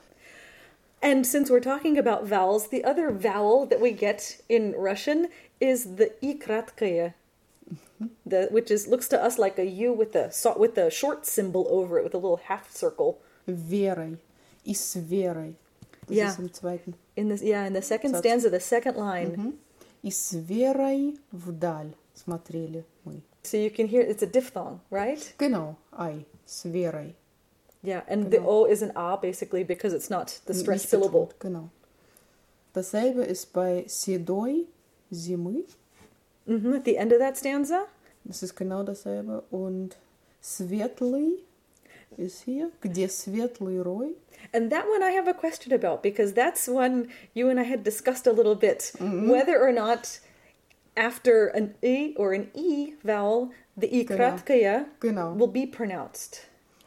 And 1.06 1.26
since 1.26 1.50
we're 1.50 1.60
talking 1.62 1.98
about 1.98 2.26
vowels, 2.28 2.68
the 2.68 2.84
other 2.84 3.10
vowel 3.12 3.66
that 3.66 3.82
we 3.82 3.92
get 3.92 4.40
in 4.48 4.74
Russian 4.78 5.30
is 5.60 5.96
the 5.96 6.12
I 6.24 6.34
kratkaya. 6.36 7.14
The, 8.26 8.48
which 8.52 8.70
is 8.72 8.88
looks 8.88 9.08
to 9.10 9.24
us 9.24 9.38
like 9.38 9.58
a 9.60 9.66
U 9.66 9.94
with 9.94 10.14
the 10.14 10.30
so- 10.32 10.58
with 10.58 10.74
the 10.76 10.90
short 10.90 11.26
symbol 11.26 11.68
over 11.70 11.98
it 12.00 12.04
with 12.04 12.14
a 12.16 12.18
little 12.18 12.38
half 12.48 12.72
circle. 12.72 13.20
Верой 13.48 14.18
и 14.66 14.74
с 14.74 14.96
верой. 14.96 15.56
Das 16.08 16.16
Ja. 16.18 16.28
ist 16.30 16.40
im 16.40 16.52
zweiten. 16.52 16.94
In 17.16 17.30
this, 17.30 17.42
yeah, 17.44 17.66
in 17.66 17.74
the 17.74 17.82
second 17.82 18.14
Satz. 18.14 18.20
stanza, 18.20 18.50
the 18.50 18.60
second 18.60 18.96
line. 18.98 19.36
Мгм. 19.36 19.54
И 20.04 20.10
с 20.12 20.34
верой 20.34 21.18
вдаль 21.32 21.94
смотрели 22.16 22.84
мы. 23.06 23.22
So 23.44 23.58
you 23.58 23.70
can 23.72 23.88
hear 23.88 24.02
it's 24.02 24.22
a 24.24 24.28
diphthong, 24.28 24.80
right? 24.92 25.34
Genau, 25.40 25.76
ei, 26.00 26.26
с 26.46 26.66
верой. 26.66 27.16
Yeah, 27.86 28.02
and 28.08 28.30
the 28.32 28.38
Genau. 28.38 28.50
O 28.50 28.66
is 28.66 28.82
an 28.84 28.92
A 28.96 29.18
basically 29.18 29.64
because 29.64 29.94
it's 29.94 30.10
not 30.10 30.40
the 30.46 30.54
stressed 30.54 30.84
Nicht 30.86 30.90
syllable. 30.90 31.26
betont, 31.28 31.40
Genau. 31.40 31.70
Dasselbe 32.74 33.24
ist 33.24 33.52
bei 33.54 33.84
седой 33.88 34.68
зимы. 35.12 35.66
hmm 36.46 36.74
At 36.74 36.86
the 36.86 36.98
end 36.98 37.12
of 37.12 37.20
that 37.20 37.38
stanza, 37.38 37.88
Das 38.24 38.44
ist 38.44 38.56
genau 38.56 38.84
dasselbe. 38.84 39.44
Und 39.52 39.98
светлый 40.42 41.44
ist 42.18 42.44
hier. 42.44 42.72
Где 42.82 43.08
светлый 43.10 43.82
рой? 43.82 44.16
And 44.54 44.72
that 44.72 44.86
one 44.88 45.02
I 45.04 45.12
have 45.12 45.28
a 45.28 45.34
question 45.34 45.74
about 45.74 46.02
because 46.04 46.34
that's 46.34 46.68
one 46.68 47.08
you 47.34 47.50
and 47.50 47.60
I 47.60 47.64
had 47.64 47.84
discussed 47.84 48.28
a 48.28 48.32
little 48.32 48.56
bit 48.56 48.92
whether 49.00 49.60
or 49.60 49.72
not 49.72 50.20
after 50.96 51.48
an 51.48 51.74
E 51.82 52.14
or 52.18 52.34
an 52.34 52.50
E 52.54 52.94
vowel, 53.04 53.52
the 53.78 53.88
I 53.88 54.04
Genau. 54.04 54.18
kratkaya 54.18 54.86
Genau. 55.00 55.34
will 55.34 55.48
be 55.52 55.66
pronounced. 55.66 56.46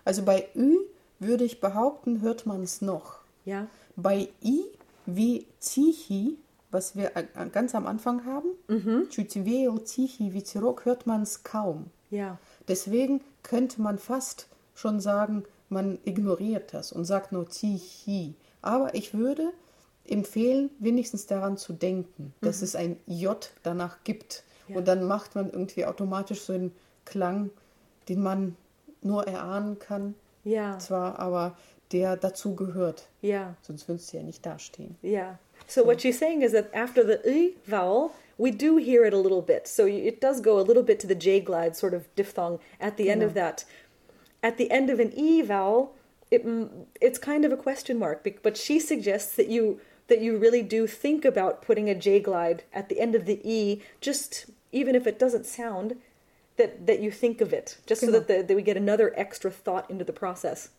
Also 0.09 0.23
bei 0.23 0.47
Ü 0.55 0.75
würde 1.19 1.43
ich 1.43 1.61
behaupten, 1.61 2.21
hört 2.21 2.47
man 2.47 2.63
es 2.63 2.81
noch. 2.81 3.19
Ja. 3.45 3.67
Bei 3.95 4.29
I 4.41 4.63
wie 5.05 5.45
Zichi, 5.59 6.35
was 6.71 6.95
wir 6.95 7.15
äh, 7.15 7.25
äh, 7.35 7.47
ganz 7.51 7.75
am 7.75 7.85
Anfang 7.85 8.25
haben, 8.25 8.47
mhm. 8.67 9.07
Chutiveo, 9.11 9.77
Zichi, 9.77 10.33
Vizirok, 10.33 10.85
hört 10.85 11.05
man 11.05 11.21
es 11.21 11.43
kaum. 11.43 11.91
Ja. 12.09 12.39
Deswegen 12.67 13.21
könnte 13.43 13.83
man 13.83 13.99
fast 13.99 14.47
schon 14.73 14.99
sagen, 14.99 15.43
man 15.69 15.99
ignoriert 16.05 16.73
das 16.73 16.91
und 16.91 17.05
sagt 17.05 17.31
nur 17.31 17.47
Zichi. 17.47 18.33
Aber 18.63 18.95
ich 18.95 19.13
würde 19.13 19.53
empfehlen, 20.07 20.71
wenigstens 20.79 21.27
daran 21.27 21.55
zu 21.55 21.71
denken, 21.71 22.33
mhm. 22.41 22.45
dass 22.47 22.63
es 22.63 22.75
ein 22.75 22.97
J 23.05 23.47
danach 23.61 24.03
gibt. 24.03 24.43
Ja. 24.69 24.77
Und 24.77 24.87
dann 24.87 25.03
macht 25.03 25.35
man 25.35 25.51
irgendwie 25.51 25.85
automatisch 25.85 26.41
so 26.41 26.53
einen 26.53 26.71
Klang, 27.05 27.51
den 28.07 28.23
man 28.23 28.55
nur 29.01 29.27
erahnen 29.27 29.79
kann. 29.79 30.15
Yeah. 30.45 30.79
Zwar 30.79 31.19
aber 31.19 31.55
der 31.91 32.17
dazu 32.17 32.55
gehört. 32.55 33.07
Yeah. 33.23 33.55
Sonst 33.61 33.87
würdest 33.87 34.13
du 34.13 34.17
ja 34.17 34.23
nicht 34.23 34.45
dastehen. 34.45 34.95
Yeah. 35.03 35.39
So 35.67 35.85
what 35.85 36.01
she's 36.01 36.17
saying 36.17 36.41
is 36.41 36.51
that 36.53 36.73
after 36.73 37.03
the 37.03 37.19
I 37.25 37.55
vowel, 37.65 38.11
we 38.37 38.51
do 38.51 38.77
hear 38.77 39.05
it 39.05 39.13
a 39.13 39.17
little 39.17 39.41
bit. 39.41 39.67
So 39.67 39.85
it 39.85 40.21
does 40.21 40.41
go 40.41 40.59
a 40.59 40.63
little 40.63 40.83
bit 40.83 40.99
to 41.01 41.07
the 41.07 41.15
J 41.15 41.41
glide 41.41 41.75
sort 41.75 41.93
of 41.93 42.07
diphthong 42.15 42.59
at 42.79 42.97
the 42.97 43.09
end 43.09 43.21
of 43.21 43.33
that. 43.33 43.65
At 44.41 44.57
the 44.57 44.71
end 44.71 44.89
of 44.89 44.99
an 44.99 45.11
E 45.15 45.41
vowel, 45.41 45.93
it 46.31 46.45
it's 47.01 47.19
kind 47.19 47.43
of 47.43 47.51
a 47.51 47.57
question 47.57 47.99
mark, 47.99 48.23
but 48.41 48.55
she 48.57 48.79
suggests 48.79 49.35
that 49.35 49.49
you 49.49 49.81
that 50.07 50.21
you 50.21 50.37
really 50.37 50.63
do 50.63 50.87
think 50.87 51.25
about 51.25 51.61
putting 51.61 51.89
a 51.89 51.95
J 51.95 52.19
glide 52.19 52.63
at 52.73 52.89
the 52.89 52.99
end 52.99 53.15
of 53.15 53.25
the 53.25 53.39
E, 53.43 53.81
just 54.01 54.45
even 54.71 54.95
if 54.95 55.05
it 55.05 55.19
doesn't 55.19 55.45
sound, 55.45 55.95
that 56.58 56.86
that 56.86 57.00
you 57.00 57.10
think 57.10 57.40
of 57.40 57.52
it, 57.52 57.78
just 57.86 58.00
so 58.00 58.06
Genau. 58.08 58.18
that, 58.20 58.28
the, 58.28 58.42
that 58.42 58.54
we 58.56 58.62
get 58.62 58.76
another 58.76 59.12
extra 59.16 59.50
thought 59.50 59.90
into 59.90 60.04
the 60.04 60.12
process. 60.12 60.70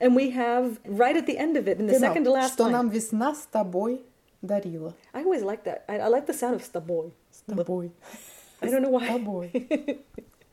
And 0.00 0.14
we 0.14 0.30
have 0.30 0.78
right 0.84 1.16
at 1.16 1.26
the 1.26 1.38
end 1.38 1.56
of 1.56 1.66
it, 1.66 1.78
in 1.80 1.86
the 1.86 1.98
second 1.98 2.24
to 2.24 2.30
last 2.30 2.54
Что 2.54 2.64
line. 2.64 2.72
нам 2.72 2.88
весна 2.90 3.34
с 3.34 3.46
тобой 3.50 4.02
дарила. 4.42 4.92
I 5.14 5.22
always 5.24 5.42
like 5.42 5.64
that. 5.64 5.84
I, 5.88 5.98
I 6.00 6.08
like 6.08 6.26
the 6.26 6.34
sound 6.34 6.54
of 6.54 6.62
staboy. 6.62 7.10
С 7.32 7.42
тобой. 7.48 7.90
I 8.60 8.66
don't 8.68 8.82
know 8.82 8.90
С 8.98 9.00
why. 9.00 9.08
тобой. 9.08 9.50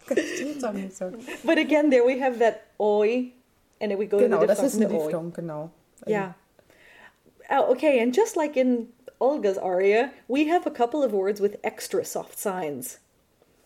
Как 0.08 0.18
steht 0.20 0.62
там 0.62 0.76
nicht 0.76 0.96
so? 0.96 1.12
But 1.44 1.58
again, 1.58 1.90
there 1.90 2.06
we 2.06 2.20
have 2.20 2.40
that 2.40 2.68
oi, 2.80 3.34
and 3.82 3.92
then 3.92 3.98
we 3.98 4.06
go 4.06 4.20
Genau, 4.20 4.40
to 4.40 4.48
the 4.48 4.54
das 4.54 4.60
diphthong 4.62 4.66
ist 4.68 4.74
from 4.76 4.84
ein 4.84 4.90
the 4.90 4.96
oi. 4.96 5.12
Diphthong, 5.12 5.32
genau. 5.34 5.70
Yeah. 6.08 6.34
Oh, 7.50 7.72
okay, 7.74 8.00
and 8.00 8.14
just 8.14 8.38
like 8.38 8.56
in 8.56 8.88
Olga's 9.20 9.58
aria, 9.58 10.12
we 10.28 10.48
have 10.48 10.66
a 10.66 10.72
couple 10.72 11.04
of 11.04 11.12
words 11.12 11.42
with 11.42 11.58
extra 11.64 12.06
soft 12.06 12.38
signs. 12.40 13.00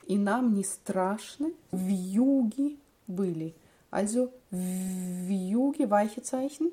И 0.07 0.17
нам 0.17 0.53
не 0.53 0.63
страшно, 0.63 1.51
вьюги 1.71 2.77
были. 3.07 3.53
Also 3.91 4.31
вьюги, 4.51 5.89
weiche 5.89 6.21
Zeichen 6.21 6.71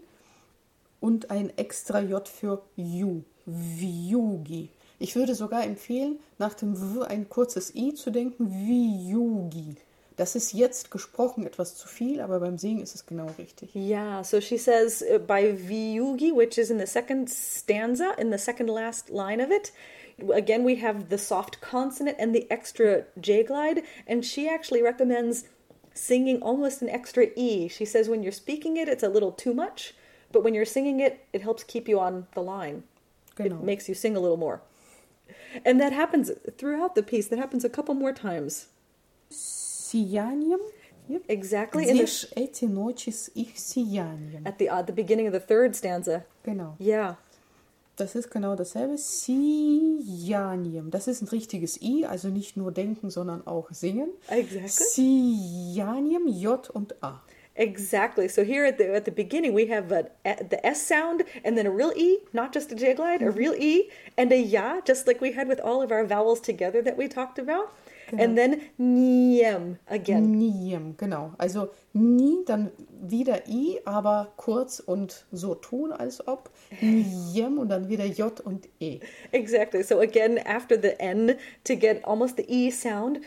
und 1.00 1.30
ein 1.30 1.50
extra 1.56 2.00
J 2.00 2.28
für 2.28 2.62
Ju. 2.76 3.22
Vjugi. 3.46 4.70
Ich 4.98 5.14
würde 5.14 5.34
sogar 5.34 5.64
empfehlen, 5.64 6.18
nach 6.38 6.54
dem 6.54 6.74
W 6.80 7.02
ein 7.02 7.28
kurzes 7.28 7.74
I 7.74 7.94
zu 7.94 8.10
denken, 8.10 8.50
Vjugi. 8.50 9.76
Das 10.16 10.34
ist 10.34 10.54
jetzt 10.54 10.90
gesprochen 10.90 11.46
etwas 11.46 11.76
zu 11.76 11.86
viel, 11.86 12.22
aber 12.22 12.40
beim 12.40 12.56
Singen 12.56 12.82
ist 12.82 12.94
es 12.94 13.04
genau 13.04 13.26
richtig. 13.38 13.74
Yeah, 13.74 14.24
so 14.24 14.40
she 14.40 14.56
says 14.56 15.02
uh, 15.02 15.18
by 15.18 15.52
Viyugi, 15.52 16.34
which 16.34 16.56
is 16.56 16.70
in 16.70 16.78
the 16.78 16.86
second 16.86 17.28
stanza, 17.28 18.14
in 18.18 18.32
the 18.32 18.38
second 18.38 18.68
last 18.68 19.10
line 19.10 19.44
of 19.44 19.50
it. 19.50 19.74
Again, 20.32 20.64
we 20.64 20.76
have 20.76 21.08
the 21.08 21.18
soft 21.18 21.60
consonant 21.60 22.16
and 22.18 22.34
the 22.34 22.50
extra 22.50 23.04
J 23.20 23.42
glide, 23.42 23.82
and 24.06 24.24
she 24.24 24.48
actually 24.48 24.82
recommends 24.82 25.44
singing 25.94 26.42
almost 26.42 26.82
an 26.82 26.88
extra 26.88 27.28
E. 27.36 27.68
She 27.68 27.84
says 27.84 28.08
when 28.08 28.22
you're 28.22 28.32
speaking 28.32 28.76
it, 28.76 28.88
it's 28.88 29.02
a 29.02 29.08
little 29.08 29.32
too 29.32 29.54
much, 29.54 29.94
but 30.32 30.42
when 30.42 30.54
you're 30.54 30.64
singing 30.64 31.00
it, 31.00 31.24
it 31.32 31.42
helps 31.42 31.64
keep 31.64 31.88
you 31.88 31.98
on 31.98 32.26
the 32.34 32.42
line. 32.42 32.84
Genau. 33.36 33.56
It 33.56 33.62
makes 33.62 33.88
you 33.88 33.94
sing 33.94 34.16
a 34.16 34.20
little 34.20 34.36
more. 34.36 34.62
And 35.64 35.80
that 35.80 35.92
happens 35.92 36.30
throughout 36.58 36.94
the 36.94 37.02
piece. 37.02 37.28
That 37.28 37.38
happens 37.38 37.64
a 37.64 37.68
couple 37.68 37.94
more 37.94 38.12
times. 38.12 38.68
Сиянием. 39.30 40.60
Yep. 41.08 41.22
Exactly. 41.28 41.88
In 41.88 41.96
Где 41.96 42.00
the, 42.00 42.06
ж 42.06 42.26
эти 42.36 42.64
ночи 42.64 43.10
с 43.10 43.30
их 43.34 43.56
сиянием? 43.56 44.44
at 44.44 44.58
the 44.58 44.68
at 44.68 44.86
the 44.86 44.92
beginning 44.92 45.26
of 45.26 45.32
the 45.32 45.40
third 45.40 45.76
stanza. 45.76 46.24
Genau. 46.44 46.74
Yeah. 46.78 47.14
das 48.01 48.15
ist 48.15 48.31
genau 48.31 48.55
dasselbe. 48.55 48.97
Sianium. 48.97 50.89
Das 50.89 51.07
ist 51.07 51.21
ein 51.21 51.27
richtiges 51.27 51.79
I, 51.81 52.05
also 52.05 52.29
nicht 52.29 52.57
nur 52.57 52.71
denken, 52.71 53.11
sondern 53.11 53.45
auch 53.45 53.69
singen. 53.71 54.09
Exactly. 54.27 54.69
Sianium, 55.75 56.27
J 56.27 56.69
und 56.71 56.95
A. 57.03 57.21
Exactly. 57.53 58.27
So 58.27 58.41
here 58.41 58.65
at 58.65 58.79
the, 58.79 58.85
at 58.95 59.05
the 59.05 59.11
beginning, 59.11 59.53
we 59.53 59.67
have 59.67 59.91
a, 59.91 60.05
a, 60.25 60.43
the 60.43 60.65
S 60.65 60.81
sound 60.87 61.25
and 61.43 61.55
then 61.55 61.67
a 61.67 61.71
real 61.71 61.91
E, 61.95 62.17
not 62.33 62.53
just 62.55 62.71
a 62.71 62.75
J 62.75 62.95
glide, 62.95 63.21
a 63.21 63.25
mm-hmm. 63.25 63.37
real 63.37 63.53
E, 63.53 63.89
and 64.17 64.31
a 64.31 64.37
Ja, 64.37 64.81
just 64.81 65.05
like 65.05 65.21
we 65.21 65.33
had 65.33 65.47
with 65.47 65.59
all 65.59 65.83
of 65.83 65.91
our 65.91 66.03
vowels 66.03 66.39
together 66.39 66.81
that 66.81 66.97
we 66.97 67.07
talked 67.07 67.37
about. 67.37 67.71
And 68.19 68.37
then 68.37 68.61
niem 68.77 69.77
again. 69.87 70.31
Niem, 70.31 70.95
genau. 70.97 71.33
Also 71.37 71.69
nie, 71.93 72.43
dann 72.45 72.71
wieder 73.01 73.47
I, 73.47 73.79
aber 73.85 74.31
kurz 74.37 74.79
und 74.79 75.25
so 75.31 75.55
tun, 75.55 75.91
als 75.91 76.25
ob. 76.27 76.49
Niem 76.81 77.57
und 77.57 77.69
dann 77.69 77.89
wieder 77.89 78.05
J 78.05 78.39
und 78.41 78.67
E. 78.79 78.99
Exactly. 79.31 79.83
So 79.83 79.99
again, 79.99 80.37
after 80.37 80.81
the 80.81 80.99
N, 80.99 81.35
to 81.65 81.75
get 81.75 82.03
almost 82.05 82.37
the 82.37 82.45
E 82.47 82.71
sound, 82.71 83.21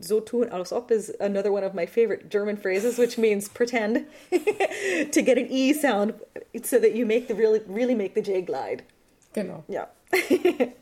so 0.00 0.20
tun 0.20 0.48
als 0.50 0.72
ob 0.72 0.90
is 0.90 1.10
another 1.20 1.52
one 1.52 1.64
of 1.64 1.74
my 1.74 1.86
favorite 1.86 2.28
German 2.30 2.56
phrases, 2.56 2.98
which 2.98 3.18
means 3.18 3.48
pretend, 3.48 4.06
to 4.30 5.22
get 5.22 5.38
an 5.38 5.46
E 5.50 5.72
sound 5.72 6.14
so 6.62 6.78
that 6.78 6.94
you 6.94 7.06
make 7.06 7.28
the 7.28 7.34
really, 7.34 7.60
really 7.66 7.94
make 7.94 8.14
the 8.14 8.22
J 8.22 8.42
glide. 8.42 8.82
Genau. 9.32 9.64
Yeah. 9.68 9.86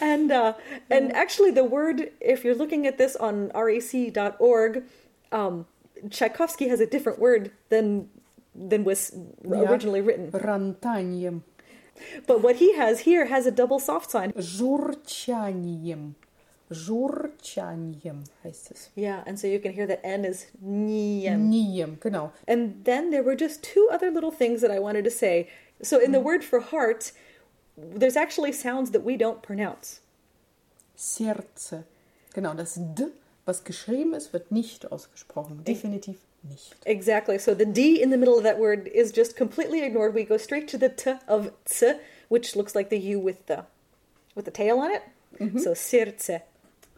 and 0.00 0.30
uh, 0.30 0.54
and 0.90 1.12
actually, 1.12 1.50
the 1.50 1.64
word, 1.64 2.10
if 2.20 2.44
you're 2.44 2.54
looking 2.54 2.86
at 2.86 2.98
this 2.98 3.16
on 3.16 3.50
rec.org, 3.54 4.84
um, 5.32 5.66
Tchaikovsky 6.10 6.68
has 6.68 6.80
a 6.80 6.86
different 6.86 7.18
word 7.18 7.50
than 7.68 8.08
than 8.54 8.84
was 8.84 9.12
Ja. 9.44 9.62
originally 9.70 10.00
written. 10.00 10.30
Рантанием. 10.30 11.42
But 12.26 12.42
what 12.42 12.56
he 12.56 12.74
has 12.76 13.00
here 13.00 13.26
has 13.26 13.46
a 13.46 13.50
double 13.50 13.78
soft 13.78 14.10
sign. 14.10 14.32
Журчанием. 14.32 16.14
Журчанием 16.70 18.24
heißt 18.44 18.70
es. 18.72 18.90
Yeah, 18.96 19.22
and 19.26 19.38
so 19.38 19.46
you 19.46 19.60
can 19.60 19.72
hear 19.72 19.86
that 19.86 20.00
N 20.04 20.24
is 20.24 20.46
niem. 20.62 21.48
Niem, 21.50 21.98
genau. 22.00 22.32
And 22.48 22.84
then 22.84 23.10
there 23.10 23.22
were 23.22 23.36
just 23.36 23.62
two 23.62 23.88
other 23.90 24.10
little 24.10 24.32
things 24.32 24.60
that 24.62 24.70
I 24.70 24.78
wanted 24.78 25.04
to 25.04 25.10
say. 25.10 25.48
So 25.82 25.98
in 26.00 26.12
the 26.12 26.20
word 26.20 26.42
for 26.44 26.60
heart, 26.60 27.12
there's 27.77 28.15
actually 28.15 28.51
sounds 28.51 28.91
that 28.91 29.03
we 29.03 29.17
don't 29.17 29.41
pronounce. 29.41 30.01
Serce. 30.95 31.83
Genau, 32.33 32.53
das 32.53 32.75
D, 32.75 33.07
was 33.45 33.63
geschrieben 33.63 34.13
ist, 34.13 34.33
wird 34.33 34.51
nicht 34.51 34.91
ausgesprochen. 34.91 35.63
Definitiv 35.65 36.17
nicht. 36.43 36.75
Exactly. 36.85 37.37
So 37.37 37.53
the 37.53 37.65
D 37.65 38.01
in 38.01 38.11
the 38.11 38.17
middle 38.17 38.37
of 38.37 38.43
that 38.43 38.59
word 38.59 38.87
is 38.87 39.11
just 39.11 39.35
completely 39.35 39.83
ignored. 39.83 40.13
We 40.13 40.23
go 40.23 40.37
straight 40.37 40.67
to 40.69 40.77
the 40.77 40.89
T 40.89 41.15
of 41.27 41.51
ts, 41.65 41.95
which 42.29 42.55
looks 42.55 42.75
like 42.75 42.89
the 42.89 42.99
U 42.99 43.19
with 43.19 43.45
the 43.47 43.65
with 44.35 44.45
the 44.45 44.51
tail 44.51 44.79
on 44.79 44.91
it. 44.91 45.03
Mm-hmm. 45.39 45.59
So 45.59 45.71
sirce 45.71 46.41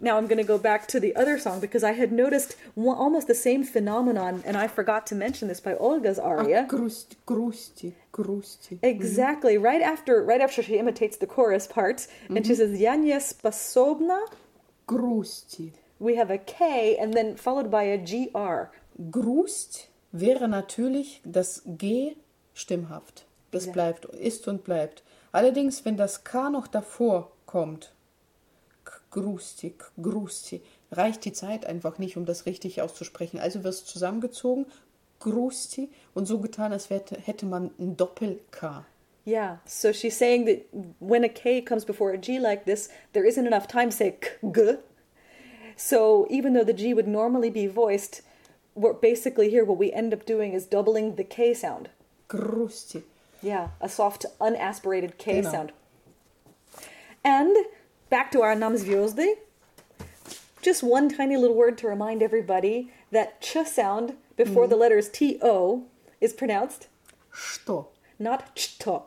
Now 0.00 0.16
I'm 0.16 0.28
going 0.28 0.38
to 0.38 0.44
go 0.44 0.58
back 0.58 0.86
to 0.88 1.00
the 1.00 1.16
other 1.16 1.38
song 1.38 1.58
because 1.58 1.82
I 1.82 1.92
had 1.92 2.12
noticed 2.12 2.54
one, 2.76 2.96
almost 2.96 3.26
the 3.26 3.34
same 3.34 3.64
phenomenon, 3.64 4.42
and 4.46 4.56
I 4.56 4.68
forgot 4.68 5.08
to 5.08 5.16
mention 5.16 5.48
this 5.48 5.60
by 5.60 5.74
Olga's 5.74 6.20
aria. 6.20 6.66
Ach, 6.66 6.68
грусти, 6.70 7.16
грусти, 7.26 7.92
грусти. 8.12 8.78
Exactly. 8.82 9.58
Right 9.58 9.82
after 9.82 10.22
right 10.22 10.40
after 10.40 10.62
she 10.62 10.78
imitates 10.78 11.16
the 11.16 11.26
chorus 11.26 11.66
part, 11.66 12.06
and 12.28 12.46
she 12.46 12.54
says 12.54 12.78
"Я 12.78 12.94
не 12.96 13.18
способна," 13.18 14.20
Грусти. 14.86 15.72
we 15.98 16.14
have 16.14 16.30
a 16.30 16.38
K 16.38 16.96
and 16.96 17.12
then 17.14 17.34
followed 17.36 17.68
by 17.70 17.82
a 17.82 17.98
GR. 17.98 18.70
Grust 19.10 19.88
wäre 20.12 20.46
natürlich 20.48 21.20
das 21.24 21.62
G 21.66 22.16
stimmhaft. 22.54 23.24
Das 23.50 23.66
Ja. 23.66 23.72
bleibt, 23.72 24.04
ist 24.04 24.46
und 24.46 24.62
bleibt. 24.64 25.02
Allerdings, 25.32 25.84
wenn 25.84 25.96
das 25.96 26.22
K 26.24 26.50
noch 26.50 26.66
davor 26.68 27.32
kommt, 27.46 27.91
k- 29.21 29.85
grusti, 30.01 30.61
reicht 30.91 31.25
die 31.25 31.33
Zeit 31.33 31.65
einfach 31.65 31.97
nicht, 31.99 32.17
um 32.17 32.25
das 32.25 32.45
richtig 32.45 32.81
auszusprechen. 32.81 33.39
Also 33.39 33.63
wird 33.63 33.73
es 33.73 33.85
zusammengezogen, 33.85 34.65
grusti, 35.19 35.89
und 36.13 36.25
so 36.25 36.39
getan, 36.39 36.73
als 36.73 36.89
hätte, 36.89 37.45
man 37.45 37.71
ein 37.79 37.95
Doppel-K. 37.95 38.85
Yeah, 39.25 39.59
so 39.65 39.93
she's 39.93 40.17
saying 40.17 40.45
that 40.47 40.65
when 40.99 41.23
a 41.23 41.29
K 41.29 41.61
comes 41.61 41.85
before 41.85 42.11
a 42.13 42.17
G 42.17 42.39
like 42.39 42.65
this, 42.65 42.89
there 43.13 43.25
isn't 43.25 43.47
enough 43.47 43.67
time 43.67 43.89
to 43.89 43.95
say 43.95 44.17
k, 44.19 44.31
g. 44.51 44.77
So 45.77 46.27
even 46.29 46.53
though 46.53 46.65
the 46.65 46.73
G 46.73 46.93
would 46.93 47.07
normally 47.07 47.49
be 47.49 47.65
voiced, 47.67 48.21
what 48.73 49.01
basically 49.01 49.49
here 49.49 49.63
what 49.63 49.77
we 49.77 49.93
end 49.93 50.13
up 50.13 50.25
doing 50.25 50.51
is 50.53 50.65
doubling 50.65 51.15
the 51.15 51.23
K 51.23 51.53
sound. 51.53 51.89
Grusti. 52.27 53.03
Yeah, 53.41 53.69
a 53.79 53.87
soft, 53.87 54.25
unaspirated 54.41 55.17
K 55.17 55.39
Genau. 55.41 55.51
sound. 55.51 55.71
And 57.23 57.55
back 58.13 58.31
to 58.31 58.43
our 58.43 58.53
Nam 58.53 58.75
Zvyozdy. 58.75 59.37
Just 60.61 60.83
one 60.83 61.09
tiny 61.09 61.35
little 61.35 61.55
word 61.55 61.79
to 61.79 61.87
remind 61.87 62.21
everybody 62.21 62.91
that 63.11 63.41
ch 63.41 63.57
sound 63.65 64.13
before 64.37 64.67
mm. 64.67 64.69
the 64.69 64.75
mm-hmm. 64.75 64.81
letters 64.81 65.09
T 65.09 65.39
O 65.41 65.85
is 66.21 66.31
pronounced 66.31 66.89
Sto. 67.31 67.87
Not 68.19 68.55
chto. 68.55 69.05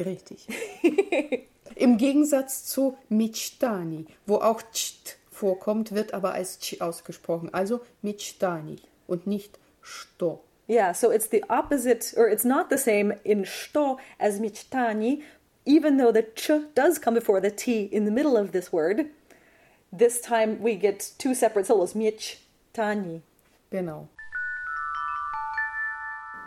Richtig. 0.00 0.48
Im 1.76 1.96
Gegensatz 1.96 2.64
zu 2.64 2.98
Michtani, 3.08 4.06
wo 4.26 4.38
auch 4.38 4.62
cht 4.72 5.16
vorkommt, 5.30 5.92
wird 5.92 6.12
aber 6.12 6.32
als 6.32 6.58
ch 6.58 6.80
ausgesprochen. 6.80 7.54
Also 7.54 7.82
Michtani 8.02 8.78
und 9.06 9.28
nicht 9.28 9.60
Sto. 9.80 10.42
Yeah, 10.68 10.92
so 10.92 11.10
it's 11.12 11.28
the 11.28 11.44
opposite, 11.48 12.16
or 12.16 12.28
it's 12.28 12.44
not 12.44 12.68
the 12.68 12.78
same 12.78 13.14
in 13.22 13.44
Sto 13.44 13.98
as 14.18 14.40
Michtani, 14.40 15.22
even 15.66 15.96
though 15.96 16.12
the 16.12 16.22
ch 16.22 16.50
does 16.74 16.98
come 16.98 17.14
before 17.14 17.40
the 17.40 17.50
t 17.50 17.82
in 17.82 18.04
the 18.04 18.10
middle 18.10 18.36
of 18.36 18.52
this 18.52 18.72
word. 18.72 19.10
This 19.92 20.20
time 20.20 20.60
we 20.60 20.76
get 20.76 21.12
two 21.18 21.34
separate 21.34 21.66
syllables, 21.66 21.94
michtani. 21.94 23.22
Genau. 23.70 24.08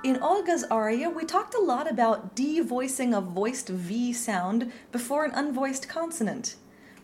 In 0.03 0.21
Olga's 0.21 0.65
aria, 0.65 1.09
we 1.09 1.23
talked 1.23 1.53
a 1.53 1.61
lot 1.61 1.89
about 1.89 2.35
devoicing 2.35 3.17
a 3.17 3.21
voiced 3.21 3.69
V 3.69 4.11
sound 4.11 4.71
before 4.91 5.23
an 5.23 5.31
unvoiced 5.31 5.87
consonant. 5.87 6.55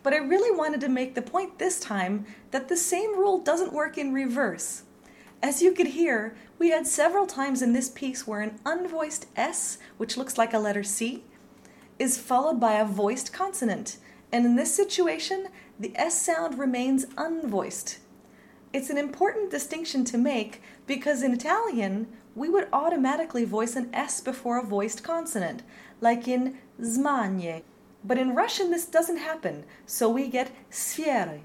But 0.02 0.12
I 0.12 0.18
really 0.18 0.54
wanted 0.54 0.80
to 0.82 0.88
make 0.88 1.14
the 1.14 1.22
point 1.22 1.58
this 1.58 1.80
time 1.80 2.26
that 2.50 2.68
the 2.68 2.76
same 2.76 3.18
rule 3.18 3.38
doesn't 3.38 3.72
work 3.72 3.96
in 3.96 4.12
reverse. 4.12 4.82
As 5.42 5.62
you 5.62 5.72
could 5.72 5.88
hear, 5.88 6.36
we 6.58 6.70
had 6.70 6.86
several 6.86 7.26
times 7.26 7.62
in 7.62 7.72
this 7.72 7.88
piece 7.88 8.26
where 8.26 8.42
an 8.42 8.60
unvoiced 8.66 9.26
S, 9.34 9.78
which 9.96 10.18
looks 10.18 10.36
like 10.36 10.52
a 10.52 10.58
letter 10.58 10.82
C, 10.82 11.24
is 12.00 12.16
followed 12.16 12.58
by 12.58 12.72
a 12.72 12.84
voiced 12.84 13.30
consonant. 13.30 13.98
And 14.32 14.46
in 14.46 14.56
this 14.56 14.74
situation, 14.74 15.48
the 15.78 15.92
S 15.94 16.20
sound 16.20 16.58
remains 16.58 17.04
unvoiced. 17.16 17.98
It's 18.72 18.88
an 18.88 18.96
important 18.96 19.50
distinction 19.50 20.04
to 20.06 20.16
make 20.16 20.62
because 20.86 21.22
in 21.22 21.34
Italian, 21.34 22.08
we 22.34 22.48
would 22.48 22.68
automatically 22.72 23.44
voice 23.44 23.76
an 23.76 23.90
S 23.92 24.20
before 24.20 24.58
a 24.58 24.64
voiced 24.64 25.02
consonant, 25.02 25.62
like 26.00 26.26
in 26.26 26.56
zmanie. 26.80 27.62
But 28.02 28.16
in 28.16 28.34
Russian, 28.34 28.70
this 28.70 28.86
doesn't 28.86 29.18
happen, 29.18 29.64
so 29.84 30.08
we 30.08 30.28
get 30.28 30.52
sfere. 30.70 31.40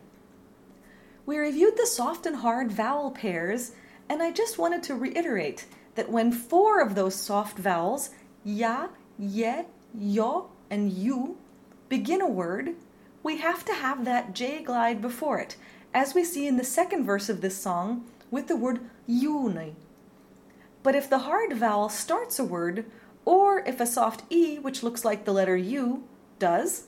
We 1.25 1.37
reviewed 1.37 1.75
the 1.75 1.87
soft 1.87 2.25
and 2.25 2.37
hard 2.37 2.71
vowel 2.71 3.11
pairs, 3.11 3.73
and 4.07 4.23
I 4.23 4.31
just 4.31 4.57
wanted 4.57 4.83
to 4.83 4.95
reiterate 4.95 5.65
that 5.95 6.09
when 6.09 6.31
four 6.31 6.79
of 6.79 6.95
those 6.95 7.15
soft 7.15 7.57
vowels, 7.57 8.11
ya, 8.43 8.87
ye, 9.17 9.65
yo, 9.99 10.49
and 10.69 10.91
you, 10.91 11.37
begin 11.89 12.21
a 12.21 12.27
word, 12.27 12.75
we 13.23 13.37
have 13.37 13.65
to 13.65 13.73
have 13.73 14.05
that 14.05 14.33
J 14.33 14.61
glide 14.63 15.01
before 15.01 15.39
it, 15.39 15.55
as 15.93 16.13
we 16.13 16.23
see 16.23 16.47
in 16.47 16.57
the 16.57 16.63
second 16.63 17.05
verse 17.05 17.29
of 17.29 17.41
this 17.41 17.57
song 17.57 18.05
with 18.29 18.47
the 18.47 18.55
word 18.55 18.81
yuni. 19.07 19.75
But 20.83 20.95
if 20.95 21.09
the 21.09 21.19
hard 21.19 21.53
vowel 21.53 21.89
starts 21.89 22.37
a 22.37 22.43
word, 22.43 22.85
or 23.23 23.59
if 23.59 23.79
a 23.79 23.87
soft 23.87 24.23
E, 24.29 24.59
which 24.59 24.83
looks 24.83 25.03
like 25.03 25.25
the 25.25 25.33
letter 25.33 25.57
U, 25.57 26.03
does, 26.37 26.87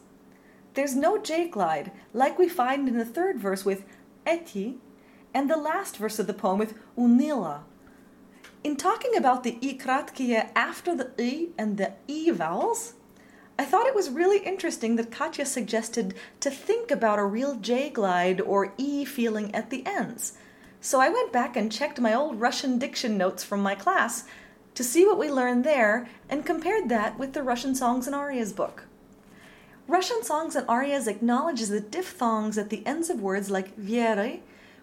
there's 0.76 0.96
no 0.96 1.18
J 1.18 1.48
glide, 1.48 1.92
like 2.14 2.38
we 2.38 2.48
find 2.48 2.88
in 2.88 2.98
the 2.98 3.06
third 3.06 3.40
verse 3.40 3.66
with 3.66 3.84
eti, 4.26 4.78
and 5.34 5.50
the 5.50 5.58
last 5.58 5.98
verse 5.98 6.20
of 6.20 6.28
the 6.28 6.34
poem 6.34 6.60
with 6.60 6.76
unila. 6.96 7.62
In 8.68 8.76
talking 8.76 9.16
about 9.16 9.46
the 9.46 9.58
i 9.64 9.78
kratkie 9.82 10.46
after 10.54 10.94
the 10.94 11.10
i 11.18 11.48
and 11.58 11.78
the 11.78 11.94
e 12.06 12.30
vowels, 12.32 12.96
I 13.58 13.64
thought 13.64 13.88
it 13.88 13.96
was 13.96 14.10
really 14.10 14.40
interesting 14.40 14.98
that 14.98 15.10
Katja 15.10 15.46
suggested 15.46 16.16
to 16.42 16.52
think 16.52 16.92
about 16.92 17.18
a 17.18 17.24
real 17.24 17.56
J 17.56 17.90
glide 17.90 18.42
or 18.42 18.74
E 18.78 19.06
feeling 19.06 19.56
at 19.56 19.70
the 19.70 19.86
ends. 19.86 20.34
So 20.82 21.00
I 21.00 21.08
went 21.08 21.32
back 21.32 21.56
and 21.56 21.72
checked 21.72 22.02
my 22.02 22.14
old 22.14 22.42
Russian 22.42 22.78
diction 22.78 23.18
notes 23.18 23.42
from 23.42 23.62
my 23.62 23.74
class 23.74 24.26
to 24.76 24.84
see 24.84 25.06
what 25.06 25.18
we 25.18 25.32
learned 25.32 25.64
there 25.64 26.10
and 26.28 26.46
compared 26.46 26.90
that 26.90 27.18
with 27.18 27.32
the 27.32 27.44
Russian 27.44 27.74
Songs 27.74 28.06
and 28.06 28.14
Arias 28.14 28.52
book. 28.52 28.84
Russian 29.88 30.24
Songs 30.24 30.58
and 30.58 30.68
Arias 30.68 31.08
acknowledges 31.08 31.70
the 31.70 31.80
diphthongs 31.80 32.58
at 32.58 32.70
the 32.70 32.86
ends 32.86 33.10
of 33.10 33.22
words 33.22 33.50
like 33.50 33.78
viere 33.78 34.42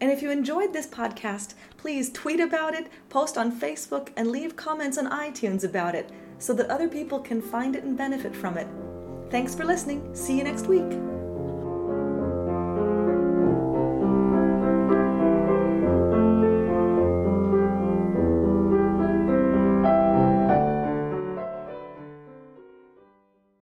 And 0.01 0.11
if 0.11 0.21
you 0.21 0.29
enjoyed 0.29 0.73
this 0.73 0.87
podcast, 0.87 1.53
please 1.77 2.11
tweet 2.11 2.41
about 2.41 2.73
it, 2.73 2.87
post 3.09 3.37
on 3.37 3.57
Facebook, 3.57 4.09
and 4.17 4.29
leave 4.29 4.57
comments 4.57 4.97
on 4.97 5.09
iTunes 5.09 5.63
about 5.63 5.95
it 5.95 6.11
so 6.37 6.53
that 6.53 6.69
other 6.69 6.89
people 6.89 7.19
can 7.19 7.41
find 7.41 7.75
it 7.75 7.83
and 7.83 7.97
benefit 7.97 8.35
from 8.35 8.57
it. 8.57 8.67
Thanks 9.29 9.55
for 9.55 9.63
listening. 9.63 10.13
See 10.13 10.37
you 10.37 10.43
next 10.43 10.67
week. 10.67 11.14